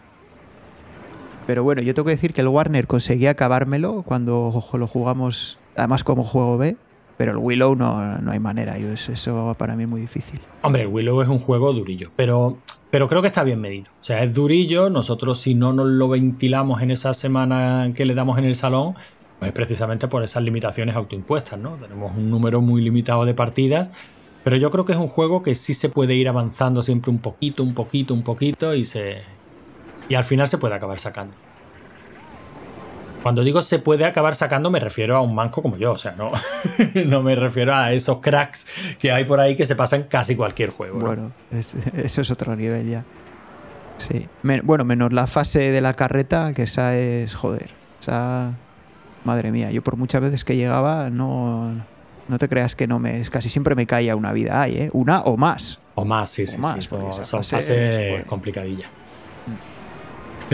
[1.47, 6.03] Pero bueno, yo tengo que decir que el Warner conseguía acabármelo cuando lo jugamos, además
[6.03, 6.77] como juego B,
[7.17, 8.79] pero el Willow no, no hay manera.
[8.79, 10.41] Yo, eso, para mí es muy difícil.
[10.63, 12.59] Hombre, Willow es un juego durillo, pero,
[12.91, 13.91] pero creo que está bien medido.
[14.01, 14.91] O sea, es durillo.
[14.91, 18.95] Nosotros, si no nos lo ventilamos en esa semana que le damos en el salón,
[19.39, 21.77] pues es precisamente por esas limitaciones autoimpuestas, ¿no?
[21.77, 23.93] Tenemos un número muy limitado de partidas,
[24.43, 27.19] pero yo creo que es un juego que sí se puede ir avanzando siempre un
[27.19, 29.23] poquito, un poquito, un poquito y se.
[30.09, 31.35] Y al final se puede acabar sacando.
[33.25, 35.93] Cuando digo se puede acabar sacando, me refiero a un manco como yo.
[35.93, 36.31] O sea, no,
[37.07, 40.69] no me refiero a esos cracks que hay por ahí que se pasan casi cualquier
[40.71, 40.99] juego.
[40.99, 41.07] ¿no?
[41.07, 43.03] Bueno, es- eso es otro nivel ya.
[43.97, 44.29] Sí.
[44.43, 47.71] Men- bueno, menos la fase de la carreta, que esa es, joder,
[48.01, 48.53] esa...
[49.25, 51.75] Madre mía, yo por muchas veces que llegaba, no,
[52.29, 53.21] no te creas que no me...
[53.23, 54.91] es Casi siempre me caía una vida ahí, ¿eh?
[54.93, 55.79] Una o más.
[55.95, 56.91] O más, sí, sí, O más, sí.
[56.91, 57.01] Son,
[57.43, 58.25] fase fases es, joder.
[58.27, 58.91] complicadillas.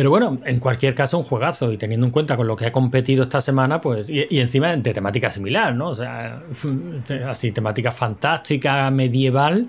[0.00, 1.70] Pero bueno, en cualquier caso, un juegazo.
[1.72, 4.08] Y teniendo en cuenta con lo que ha competido esta semana, pues.
[4.08, 5.88] Y, y encima de temática similar, ¿no?
[5.90, 6.40] O sea,
[7.28, 9.68] así, temática fantástica, medieval.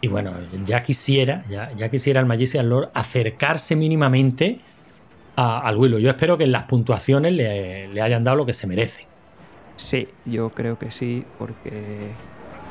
[0.00, 0.32] Y bueno,
[0.64, 4.58] ya quisiera, ya, ya quisiera el Magician Lord acercarse mínimamente
[5.36, 6.00] a- al Willow.
[6.00, 9.06] Yo espero que en las puntuaciones le, le hayan dado lo que se merece.
[9.76, 12.10] Sí, yo creo que sí, porque...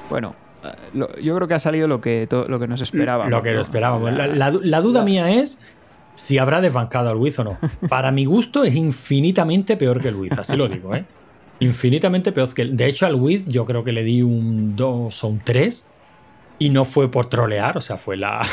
[0.09, 0.35] Bueno,
[0.65, 3.31] eh, yo creo que ha salido lo que, to- lo que nos esperábamos.
[3.31, 3.55] Lo que ¿no?
[3.55, 4.11] lo esperábamos.
[4.13, 5.61] La, la du- la duda mía es
[6.19, 7.57] si habrá desbancado al Wiz o no.
[7.87, 11.05] Para mi gusto es infinitamente peor que Wiz, así lo digo, ¿eh?
[11.61, 12.65] Infinitamente peor que.
[12.65, 15.87] De hecho, al Wiz yo creo que le di un 2 o un 3.
[16.61, 18.45] Y no fue por trolear, o sea, fue la,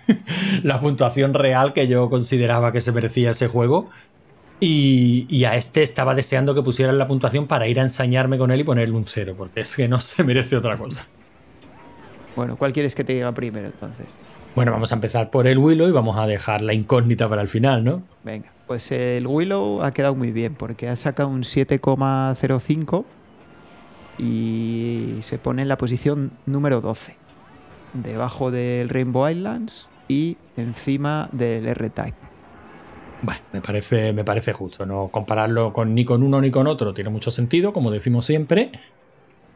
[0.62, 3.90] la puntuación real que yo consideraba que se merecía ese juego.
[4.58, 8.50] Y, y a este estaba deseando que pusieran la puntuación para ir a ensañarme con
[8.52, 11.06] él y ponerle un cero, porque es que no se merece otra cosa.
[12.34, 14.06] Bueno, ¿cuál quieres que te diga primero entonces?
[14.54, 17.48] Bueno, vamos a empezar por el Willow y vamos a dejar la incógnita para el
[17.48, 18.02] final, ¿no?
[18.22, 23.04] Venga, pues el Willow ha quedado muy bien porque ha sacado un 7,05
[24.18, 27.16] y se pone en la posición número 12,
[27.94, 32.32] debajo del Rainbow Islands y encima del R-Type.
[33.22, 34.84] Bueno, me parece, me parece justo.
[34.84, 38.72] No compararlo con, ni con uno ni con otro tiene mucho sentido, como decimos siempre.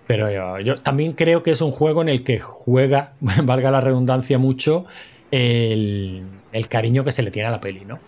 [0.07, 3.80] Pero yo, yo también creo que es un juego en el que juega, valga la
[3.80, 4.86] redundancia, mucho
[5.30, 7.98] el, el cariño que se le tiene a la peli, ¿no?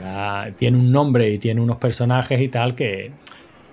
[0.00, 3.12] Ya tiene un nombre y tiene unos personajes y tal que,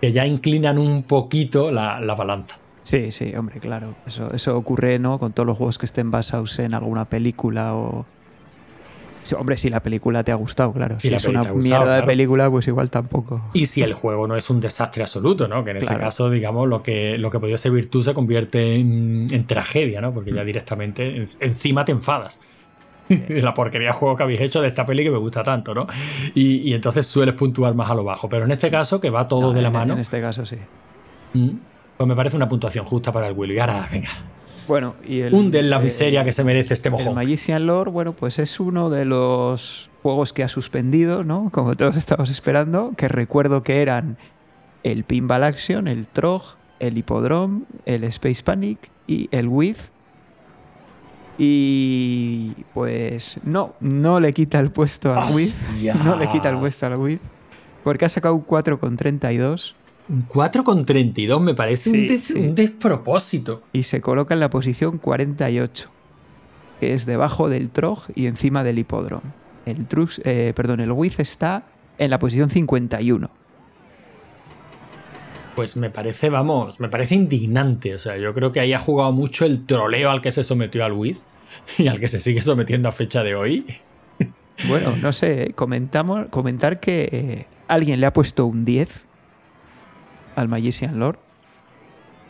[0.01, 2.59] que ya inclinan un poquito la, la balanza.
[2.83, 3.95] Sí, sí, hombre, claro.
[4.05, 5.17] Eso, eso ocurre, ¿no?
[5.17, 8.05] Con todos los juegos que estén basados en alguna película o.
[9.23, 10.95] Sí, hombre, si la película te ha gustado, claro.
[10.99, 13.41] Si si la es una gustado, mierda de película, pues igual tampoco.
[13.53, 15.63] Y si el juego no es un desastre absoluto, ¿no?
[15.63, 19.27] Que en ese caso, digamos, lo que, lo que podía ser virtud se convierte en,
[19.31, 20.13] en tragedia, ¿no?
[20.13, 22.39] Porque ya directamente en- encima te enfadas.
[23.09, 25.73] De la porquería de juego que habéis hecho de esta peli que me gusta tanto,
[25.73, 25.87] ¿no?
[26.33, 28.29] Y, y entonces sueles puntuar más a lo bajo.
[28.29, 30.45] Pero en este caso, que va todo No, de la en- mano, En este caso,
[30.45, 30.55] sí.
[31.33, 31.49] mm,
[31.97, 33.55] pues me parece una puntuación justa para el Willy.
[33.55, 34.09] Y ahora, venga,
[34.67, 35.33] Bueno, y el.
[35.33, 37.15] hunde en la eh, miseria que se merece este El mojón.
[37.15, 41.49] Magician Lore, bueno, pues es uno de los juegos que ha suspendido, ¿no?
[41.51, 44.17] Como todos estamos esperando, que recuerdo que eran
[44.83, 46.43] el Pinball Action, el Trog,
[46.79, 49.77] el Hippodrome, el Space Panic y el With.
[51.37, 55.53] Y pues no, no le quita el puesto al With.
[56.05, 57.19] No le quita el puesto al With.
[57.83, 62.33] Porque ha sacado un 4,32 Un 4,32 me parece un, Sí, des- sí.
[62.39, 63.63] un despropósito.
[63.73, 65.89] y se coloca en la posición 48,
[66.79, 69.31] que es debajo del Trog y encima del Hippodrome.
[69.65, 71.63] El Trux, eh, perdón, el Wiz está
[71.97, 73.29] en la posición 51.
[75.55, 77.93] Pues me parece, vamos, me parece indignante.
[77.93, 80.83] O sea, yo creo que ahí ha jugado mucho el troleo al que se sometió
[80.83, 81.19] al Wiz
[81.77, 83.65] y al que se sigue sometiendo a fecha de hoy.
[84.67, 89.05] Bueno, no sé, comentamos, comentar que eh, alguien le ha puesto un 10
[90.35, 91.17] al Magician Lord.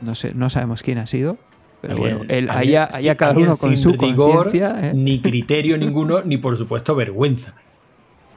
[0.01, 1.37] No sé, no sabemos quién ha sido.
[1.81, 4.51] Pero Alguien- bueno, él, alguien- sí, allá cada uno con sin su rigor.
[4.53, 4.91] ¿eh?
[4.95, 7.55] Ni criterio ninguno, ni por supuesto vergüenza.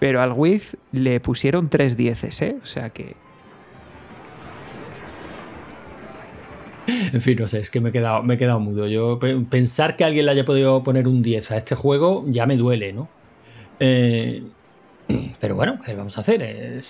[0.01, 2.57] Pero al Wiz le pusieron tres dieces, ¿eh?
[2.63, 3.15] O sea que
[7.13, 8.87] En fin, no sé, es que me he quedado, me he quedado mudo.
[8.87, 12.47] Yo pe- pensar que alguien le haya podido poner un 10 a este juego ya
[12.47, 13.09] me duele, ¿no?
[13.81, 14.43] Eh,
[15.41, 16.83] pero bueno, ¿qué vamos a hacer?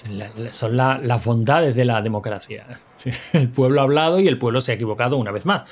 [0.53, 2.67] Son la- las bondades de la democracia.
[3.33, 5.69] El pueblo ha hablado y el pueblo se ha equivocado una vez más.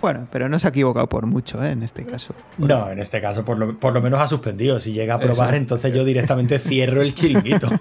[0.00, 1.70] Bueno, pero no se ha equivocado por mucho, ¿eh?
[1.70, 2.34] En este caso.
[2.58, 4.80] No, en este caso por lo, por lo menos ha suspendido.
[4.80, 5.56] Si llega a probar, Eso.
[5.56, 7.68] entonces yo directamente cierro el chiringuito.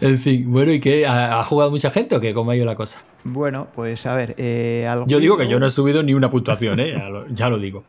[0.00, 1.06] en fin, bueno, ¿y qué?
[1.06, 2.34] ¿Ha, ha jugado mucha gente o qué?
[2.34, 3.02] ¿Cómo ha ido la cosa?
[3.24, 6.80] Bueno, pues a ver, eh, Yo digo que yo no he subido ni una puntuación,
[6.80, 6.92] ¿eh?
[6.92, 7.84] Ya lo, ya lo digo.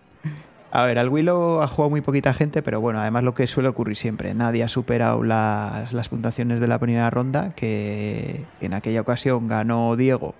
[0.75, 3.69] A ver, al Willow ha jugado muy poquita gente, pero bueno, además lo que suele
[3.69, 9.01] ocurrir siempre, nadie ha superado las, las puntuaciones de la primera ronda, que en aquella
[9.01, 10.33] ocasión ganó Diego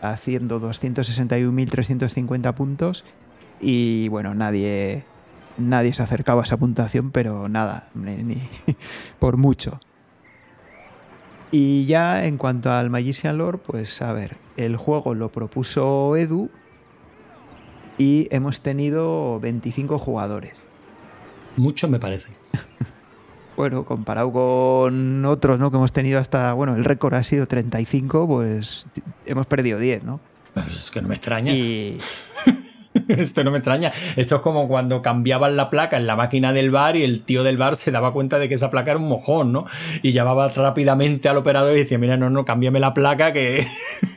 [0.00, 3.04] haciendo 261.350 puntos
[3.60, 5.04] y bueno, nadie,
[5.58, 8.48] nadie se acercaba a esa puntuación, pero nada, ni,
[9.18, 9.80] por mucho.
[11.50, 16.48] Y ya en cuanto al Magician Lore, pues a ver, el juego lo propuso Edu
[17.98, 20.52] y hemos tenido 25 jugadores.
[21.56, 22.32] Mucho me parece.
[23.56, 25.70] Bueno, comparado con otros, ¿no?
[25.70, 28.84] Que hemos tenido hasta, bueno, el récord ha sido 35, pues
[29.24, 30.20] hemos perdido 10, ¿no?
[30.52, 31.52] Pues es que no me extraña.
[31.54, 31.98] Y
[33.08, 33.92] Esto no me extraña.
[34.16, 37.44] Esto es como cuando cambiaban la placa en la máquina del bar y el tío
[37.44, 39.64] del bar se daba cuenta de que esa placa era un mojón, ¿no?
[40.02, 43.66] Y llamaba rápidamente al operador y decía, mira, no, no, cámbiame la placa que,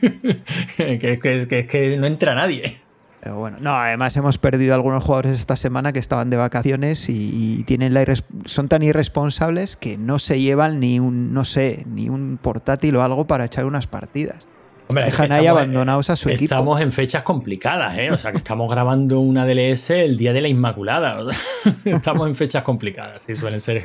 [0.76, 2.78] que, que, que- que- que no entra nadie.
[3.22, 7.58] Pero bueno, no, además hemos perdido algunos jugadores esta semana que estaban de vacaciones y,
[7.58, 8.04] y tienen la
[8.46, 13.02] son tan irresponsables que no se llevan ni un, no sé, ni un portátil o
[13.02, 14.46] algo para echar unas partidas.
[14.88, 16.44] Hombre, es que Dejan ahí estamos- abandonados a su equipo.
[16.46, 18.10] Estamos en fechas complicadas, ¿eh?
[18.10, 21.20] O sea, que estamos grabando una DLS el día de la Inmaculada.
[21.22, 21.38] O sea,
[21.84, 23.84] estamos en fechas complicadas y suelen ser,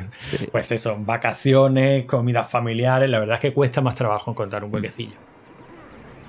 [0.50, 3.08] pues eso, vacaciones, comidas familiares.
[3.08, 5.14] La verdad es que cuesta más trabajo encontrar un huequecillo.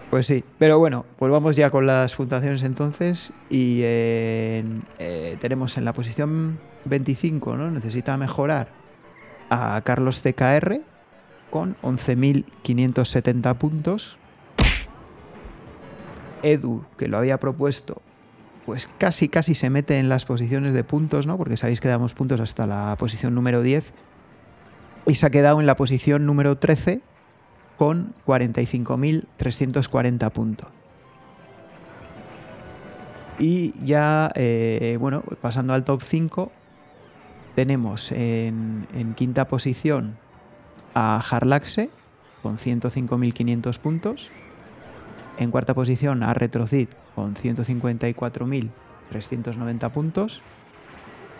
[0.09, 4.59] Pues sí, pero bueno, pues vamos ya con las puntuaciones entonces y eh,
[4.99, 7.69] en- tenemos en la posición 25, ¿no?
[7.71, 8.69] Necesita mejorar
[9.49, 10.79] a Carlos CKR
[11.51, 14.17] con 11.570 puntos.
[16.43, 18.01] Edu, que lo había propuesto,
[18.65, 21.35] pues casi, casi se mete en las posiciones de puntos, ¿no?
[21.37, 23.91] Porque sabéis que damos puntos hasta la posición número 10.
[25.07, 27.01] Y se ha quedado en la posición número 13
[27.77, 30.69] con 45.340 puntos.
[33.39, 36.51] Y ya, eh, bueno, pasando al top 5,
[37.55, 40.17] tenemos en, quinta posición
[40.93, 41.89] a Harlaxe
[42.41, 44.29] con 105.500 puntos.
[45.37, 50.41] En cuarta posición a Retrocid con 154.390 puntos.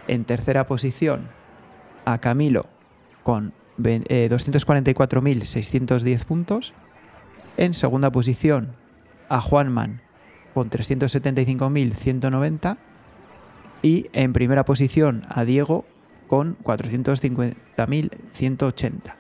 [0.08, 1.28] En tercera posición
[2.06, 2.68] a Camilo
[3.24, 6.74] con eh, 244.610 puntos.
[7.58, 8.76] En segunda posición
[9.30, 10.02] a Juanman
[10.54, 12.78] con 375.190.
[13.84, 15.86] Y en primera posición a Diego
[16.28, 19.14] con 450.180.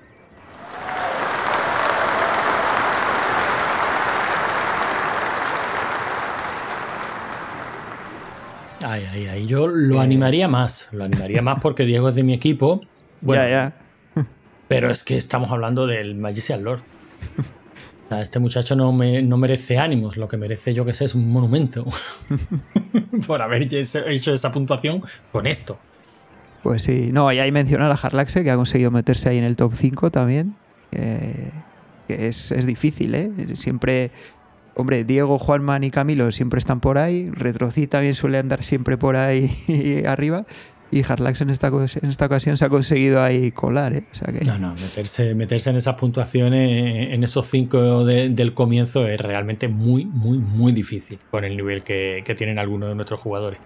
[8.83, 9.45] Ay, ay, ay.
[9.47, 10.87] Yo lo animaría más.
[10.91, 12.81] Lo animaría más porque Diego es de mi equipo.
[13.21, 13.73] Bueno, ya, ya.
[14.68, 16.82] Pero es que estamos hablando del Magician Lord.
[18.05, 21.05] O sea, este muchacho no, me- no merece ánimos, lo que merece, yo que sé,
[21.05, 21.86] es un monumento.
[23.28, 25.78] Por haber hecho esa puntuación con esto.
[26.63, 29.55] Pues sí, no, y ahí mencionar a Harlaxe que ha conseguido meterse ahí en el
[29.55, 30.55] top 5 también.
[30.91, 31.51] eh,
[32.07, 33.30] que es, es difícil, ¿eh?
[33.55, 34.11] Siempre,
[34.76, 37.30] hombre, Diego, Juanman y Camilo siempre están por ahí.
[37.32, 40.45] Retrocid también suele andar siempre por ahí arriba.
[40.89, 44.03] Y Harlax en esta, en esta ocasión se ha conseguido ahí colar, ¿eh?
[44.11, 48.53] O sea que, No, no, meterse, meterse en esas puntuaciones, en esos cinco de- del
[48.53, 52.95] comienzo es realmente muy, muy, muy difícil con el nivel que, que tienen algunos de
[52.95, 53.59] nuestros jugadores.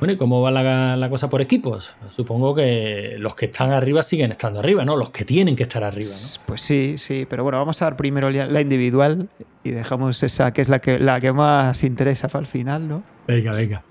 [0.00, 1.96] Bueno, ¿y cómo va la, la cosa por equipos?
[2.10, 4.96] Supongo que los que están arriba siguen estando arriba, ¿no?
[4.96, 6.42] Los que tienen que estar arriba, ¿no?
[6.46, 9.28] Pues sí, sí, pero bueno, vamos a dar primero la la individual
[9.64, 13.02] y dejamos esa que es la que, la que más interesa para el final, ¿no?
[13.26, 13.82] Venga, venga.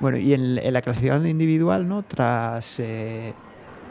[0.00, 2.02] Bueno, y en, la clasificación individual, ¿no?
[2.02, 3.34] Tras eh,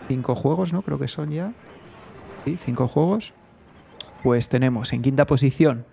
[0.08, 0.82] cinco juegos, ¿no?
[0.82, 1.52] Creo que son ya.
[2.46, 3.34] Sí, cinco juegos.
[4.24, 5.86] Pues tenemos en quinta posición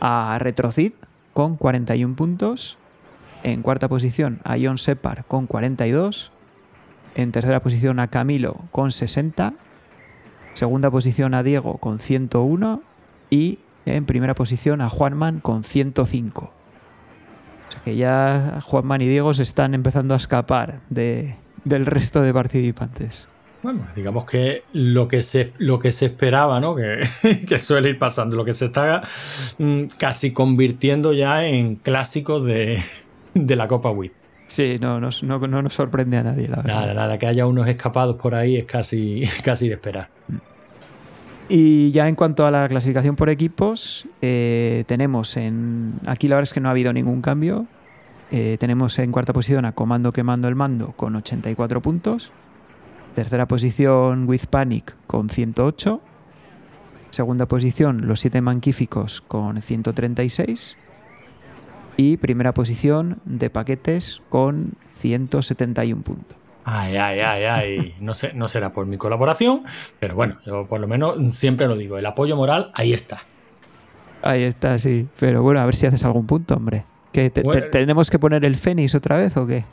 [0.00, 0.92] a Retrocid
[1.32, 2.78] con 41 puntos.
[3.42, 6.30] En cuarta posición a John Separ con 42.
[7.16, 9.54] En tercera posición a Camilo con 60.
[10.54, 12.82] Segunda posición a Diego con 101.
[13.28, 16.52] Y en primera posición a Juanman con 105.
[17.68, 22.22] O sea que ya Juanman y Diego se están empezando a escapar de, del resto
[22.22, 23.28] de participantes.
[23.62, 26.74] Bueno, digamos que lo que se, lo que se esperaba, ¿no?
[26.76, 27.00] Que,
[27.48, 29.02] que suele ir pasando, lo que se está
[29.58, 32.82] mm, casi convirtiendo ya en clásicos de,
[33.34, 34.12] de la Copa Wii.
[34.46, 36.74] Sí, no, nos- no, no nos sorprende a nadie, la verdad.
[36.80, 40.10] Nada, nada, que haya unos escapados por ahí es casi, casi de esperar.
[41.48, 46.00] Y ya en cuanto a la clasificación por equipos, eh, tenemos en.
[46.06, 47.66] Aquí la verdad es que no ha habido ningún cambio.
[48.30, 52.32] Eh, tenemos en cuarta posición a Comando Quemando el Mando con 84 puntos.
[53.14, 56.00] Tercera posición With Panic con 108.
[57.10, 60.76] Segunda posición Los Siete Manquíficos con 136.
[61.96, 66.43] Y primera posición de Paquetes con 171 puntos.
[66.64, 67.94] Ay, ay, ay, ay.
[68.00, 69.62] No, sé, no será por mi colaboración,
[70.00, 73.22] pero bueno, yo por lo menos siempre lo digo, el apoyo moral ahí está.
[74.22, 75.06] Ahí está, sí.
[75.20, 76.84] Pero bueno, a ver si haces algún punto, hombre.
[77.12, 77.66] ¿Que te- te- Bueno.
[77.70, 79.64] ¿Tenemos que poner el Fénix otra vez o qué?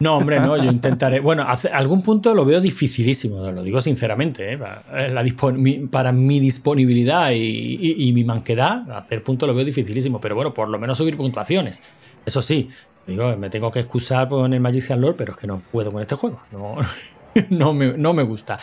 [0.00, 1.20] No, hombre, no, yo intentaré.
[1.20, 4.54] Bueno, hace- algún punto lo veo dificilísimo, lo digo sinceramente.
[4.54, 4.56] ¿eh?
[4.58, 5.22] Para, la
[5.52, 10.34] mi, para mi disponibilidad y, y- y mi manquedad, hacer punto lo veo dificilísimo, pero
[10.34, 11.82] bueno, por lo menos subir puntuaciones.
[12.24, 12.68] Eso sí,
[13.08, 16.02] digo, me tengo que excusar con el Magician Lord, pero es que no puedo con
[16.02, 16.40] este juego.
[16.52, 16.76] No,
[17.50, 18.58] no, me, no me gusta.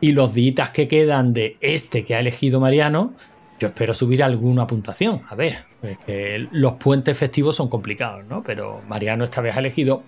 [0.00, 3.14] Y los días que quedan de este que ha elegido Mariano,
[3.58, 5.22] yo espero subir alguna puntuación.
[5.28, 8.42] A ver, es que los puentes festivos son complicados, ¿no?
[8.42, 10.02] Pero Mariano esta vez ha elegido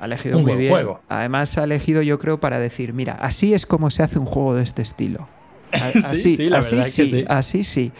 [0.00, 0.72] Ha elegido Un muy buen bien.
[0.72, 1.00] juego.
[1.08, 4.54] Además, ha elegido, yo creo, para decir: mira, así es como se hace un juego
[4.54, 5.28] de este estilo.
[5.72, 7.24] A- Sí, Así, sí, la así verdad es que sí, sí.
[7.28, 7.92] así sí.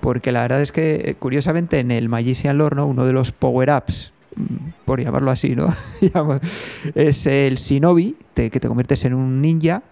[0.00, 2.86] Porque la verdad es que, eh, curiosamente, en el Magician Lore, ¿no?
[2.86, 4.44] uno de los power-ups, mm,
[4.84, 5.66] por llamarlo así, ¿no?
[6.94, 9.82] Es el Shinobi, te- que te conviertes en un ninja.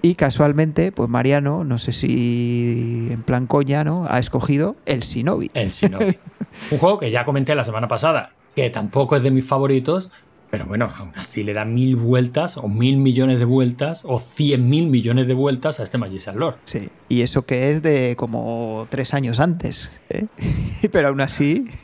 [0.00, 4.04] Y casualmente, pues Mariano, no sé si en plan coña, ¿no?
[4.08, 5.50] Ha escogido el Shinobi.
[5.54, 6.16] El Shinobi.
[6.70, 10.10] Un juego que ya comenté la semana pasada, que tampoco es de mis favoritos,
[10.50, 14.68] pero bueno, aún así le da mil vueltas, o mil millones de vueltas, o cien
[14.68, 16.56] mil millones de vueltas a este Magician Lord.
[16.64, 20.26] Sí, y eso que es de como tres años antes, ¿eh?
[20.92, 21.64] Pero aún así,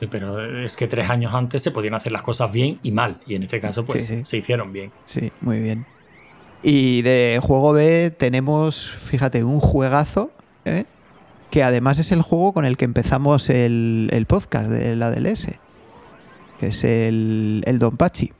[0.00, 3.20] Sí, pero es que tres años antes se podían hacer las cosas bien y mal,
[3.24, 4.24] y en este caso, pues Sí, sí.
[4.24, 4.90] se hicieron bien.
[5.04, 5.86] sí, muy bien.
[6.64, 10.32] Y de juego B tenemos, fíjate, un juegazo,
[10.64, 10.84] ¿eh?
[11.52, 15.48] que además es el juego con el que empezamos el, el podcast de la DLS.
[16.62, 18.32] Que es el, el Don Pachi.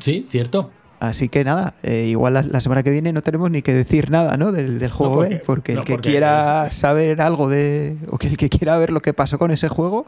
[0.00, 0.70] Sí, cierto.
[1.00, 4.08] Así que nada, eh, igual la, la semana que viene no tenemos ni que decir
[4.10, 4.52] nada ¿no?
[4.52, 7.98] del, del juego porque- B, porque el que porque quiera es- saber algo de.
[8.10, 10.06] o que el que quiera ver lo que pasó con ese juego,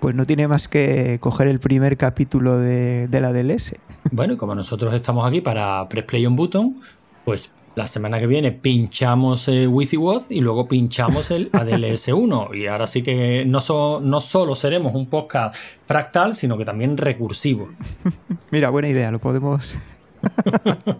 [0.00, 3.76] pues no tiene más que coger el primer capítulo de, de la DLS.
[4.10, 6.80] Bueno, y como nosotros estamos aquí para Press Play on Button,
[7.24, 12.56] pues la semana que viene pinchamos eh, WYSIWYG y luego pinchamos el ADLS1.
[12.58, 15.54] Y ahora sí que no, so- no solo seremos un podcast
[15.86, 17.68] fractal, sino que también recursivo.
[18.50, 19.76] Mira, buena idea, lo podemos.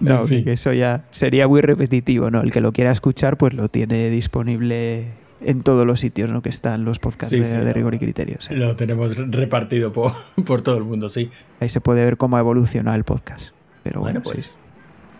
[0.00, 0.44] no, En fin.
[0.44, 2.42] que eso ya sería muy repetitivo, ¿no?
[2.42, 5.06] El que lo quiera escuchar, pues lo tiene disponible
[5.40, 6.42] en todos los sitios, ¿no?
[6.42, 8.36] Que están los podcasts Sí, de, sí, de lo- rigor y criterio.
[8.38, 10.12] o sea, Lo tenemos repartido por,
[10.44, 11.30] por todo el mundo, sí.
[11.60, 13.50] Ahí se puede ver cómo ha evolucionado el podcast.
[13.82, 14.58] Pero Bueno, bueno, pues, sí.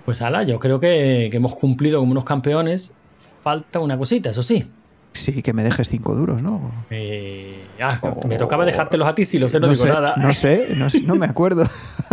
[0.07, 2.95] Pues ala, yo creo que, que hemos cumplido como unos campeones.
[3.43, 4.65] Falta una cosita, eso sí.
[5.13, 6.71] Sí, que me dejes cinco duros, ¿no?
[6.91, 7.99] Eh, ah,
[8.29, 10.15] me tocaba dejártelos a ti, si lo sé, no, no digo sé, nada.
[10.17, 10.69] No sé,
[11.05, 11.67] no, me acuerdo.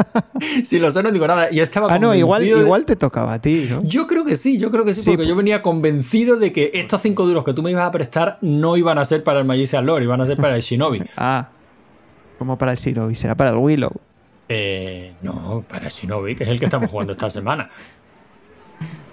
[0.64, 1.52] si lo sé, no digo nada.
[1.52, 3.80] Yo estaba ah, no, igual, de- igual te tocaba a ti, ¿no?
[3.84, 6.72] Yo creo que sí, yo creo que sí, Sí, porque yo venía convencido de que
[6.74, 9.46] estos cinco duros que tú me ibas a prestar no iban a ser para el
[9.46, 11.04] Magician Lore, iban a ser para el Shinobi.
[11.18, 11.50] Ah,
[12.40, 13.92] como para el Shinobi, será para el Willow.
[14.56, 17.70] Eh, no, para Shinobi, que es el que estamos jugando esta semana.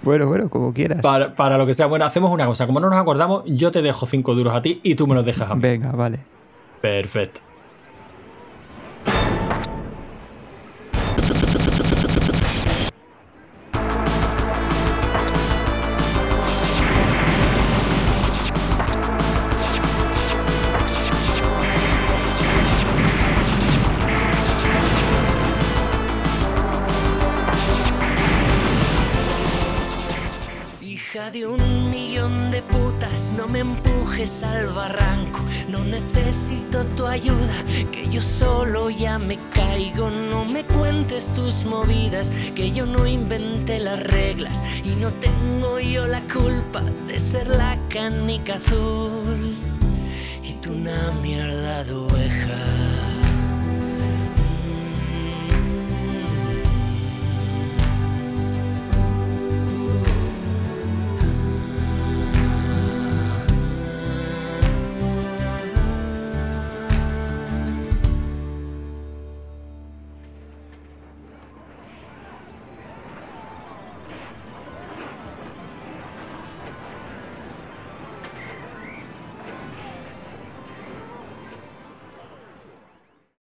[0.03, 0.99] Bueno, bueno, como quieras.
[1.03, 1.85] Para, para lo que sea.
[1.85, 2.65] Bueno, hacemos una cosa.
[2.65, 5.23] Como no nos acordamos, yo te dejo cinco duros a ti y tú me los
[5.23, 5.61] dejas a mí.
[5.61, 6.21] Venga, vale.
[6.81, 7.41] Perfecto.
[41.27, 44.61] Tus movidas, que yo no inventé las reglas.
[44.83, 49.55] Y no tengo yo la culpa de ser la canica azul.
[50.43, 53.00] Y tú una mierda de.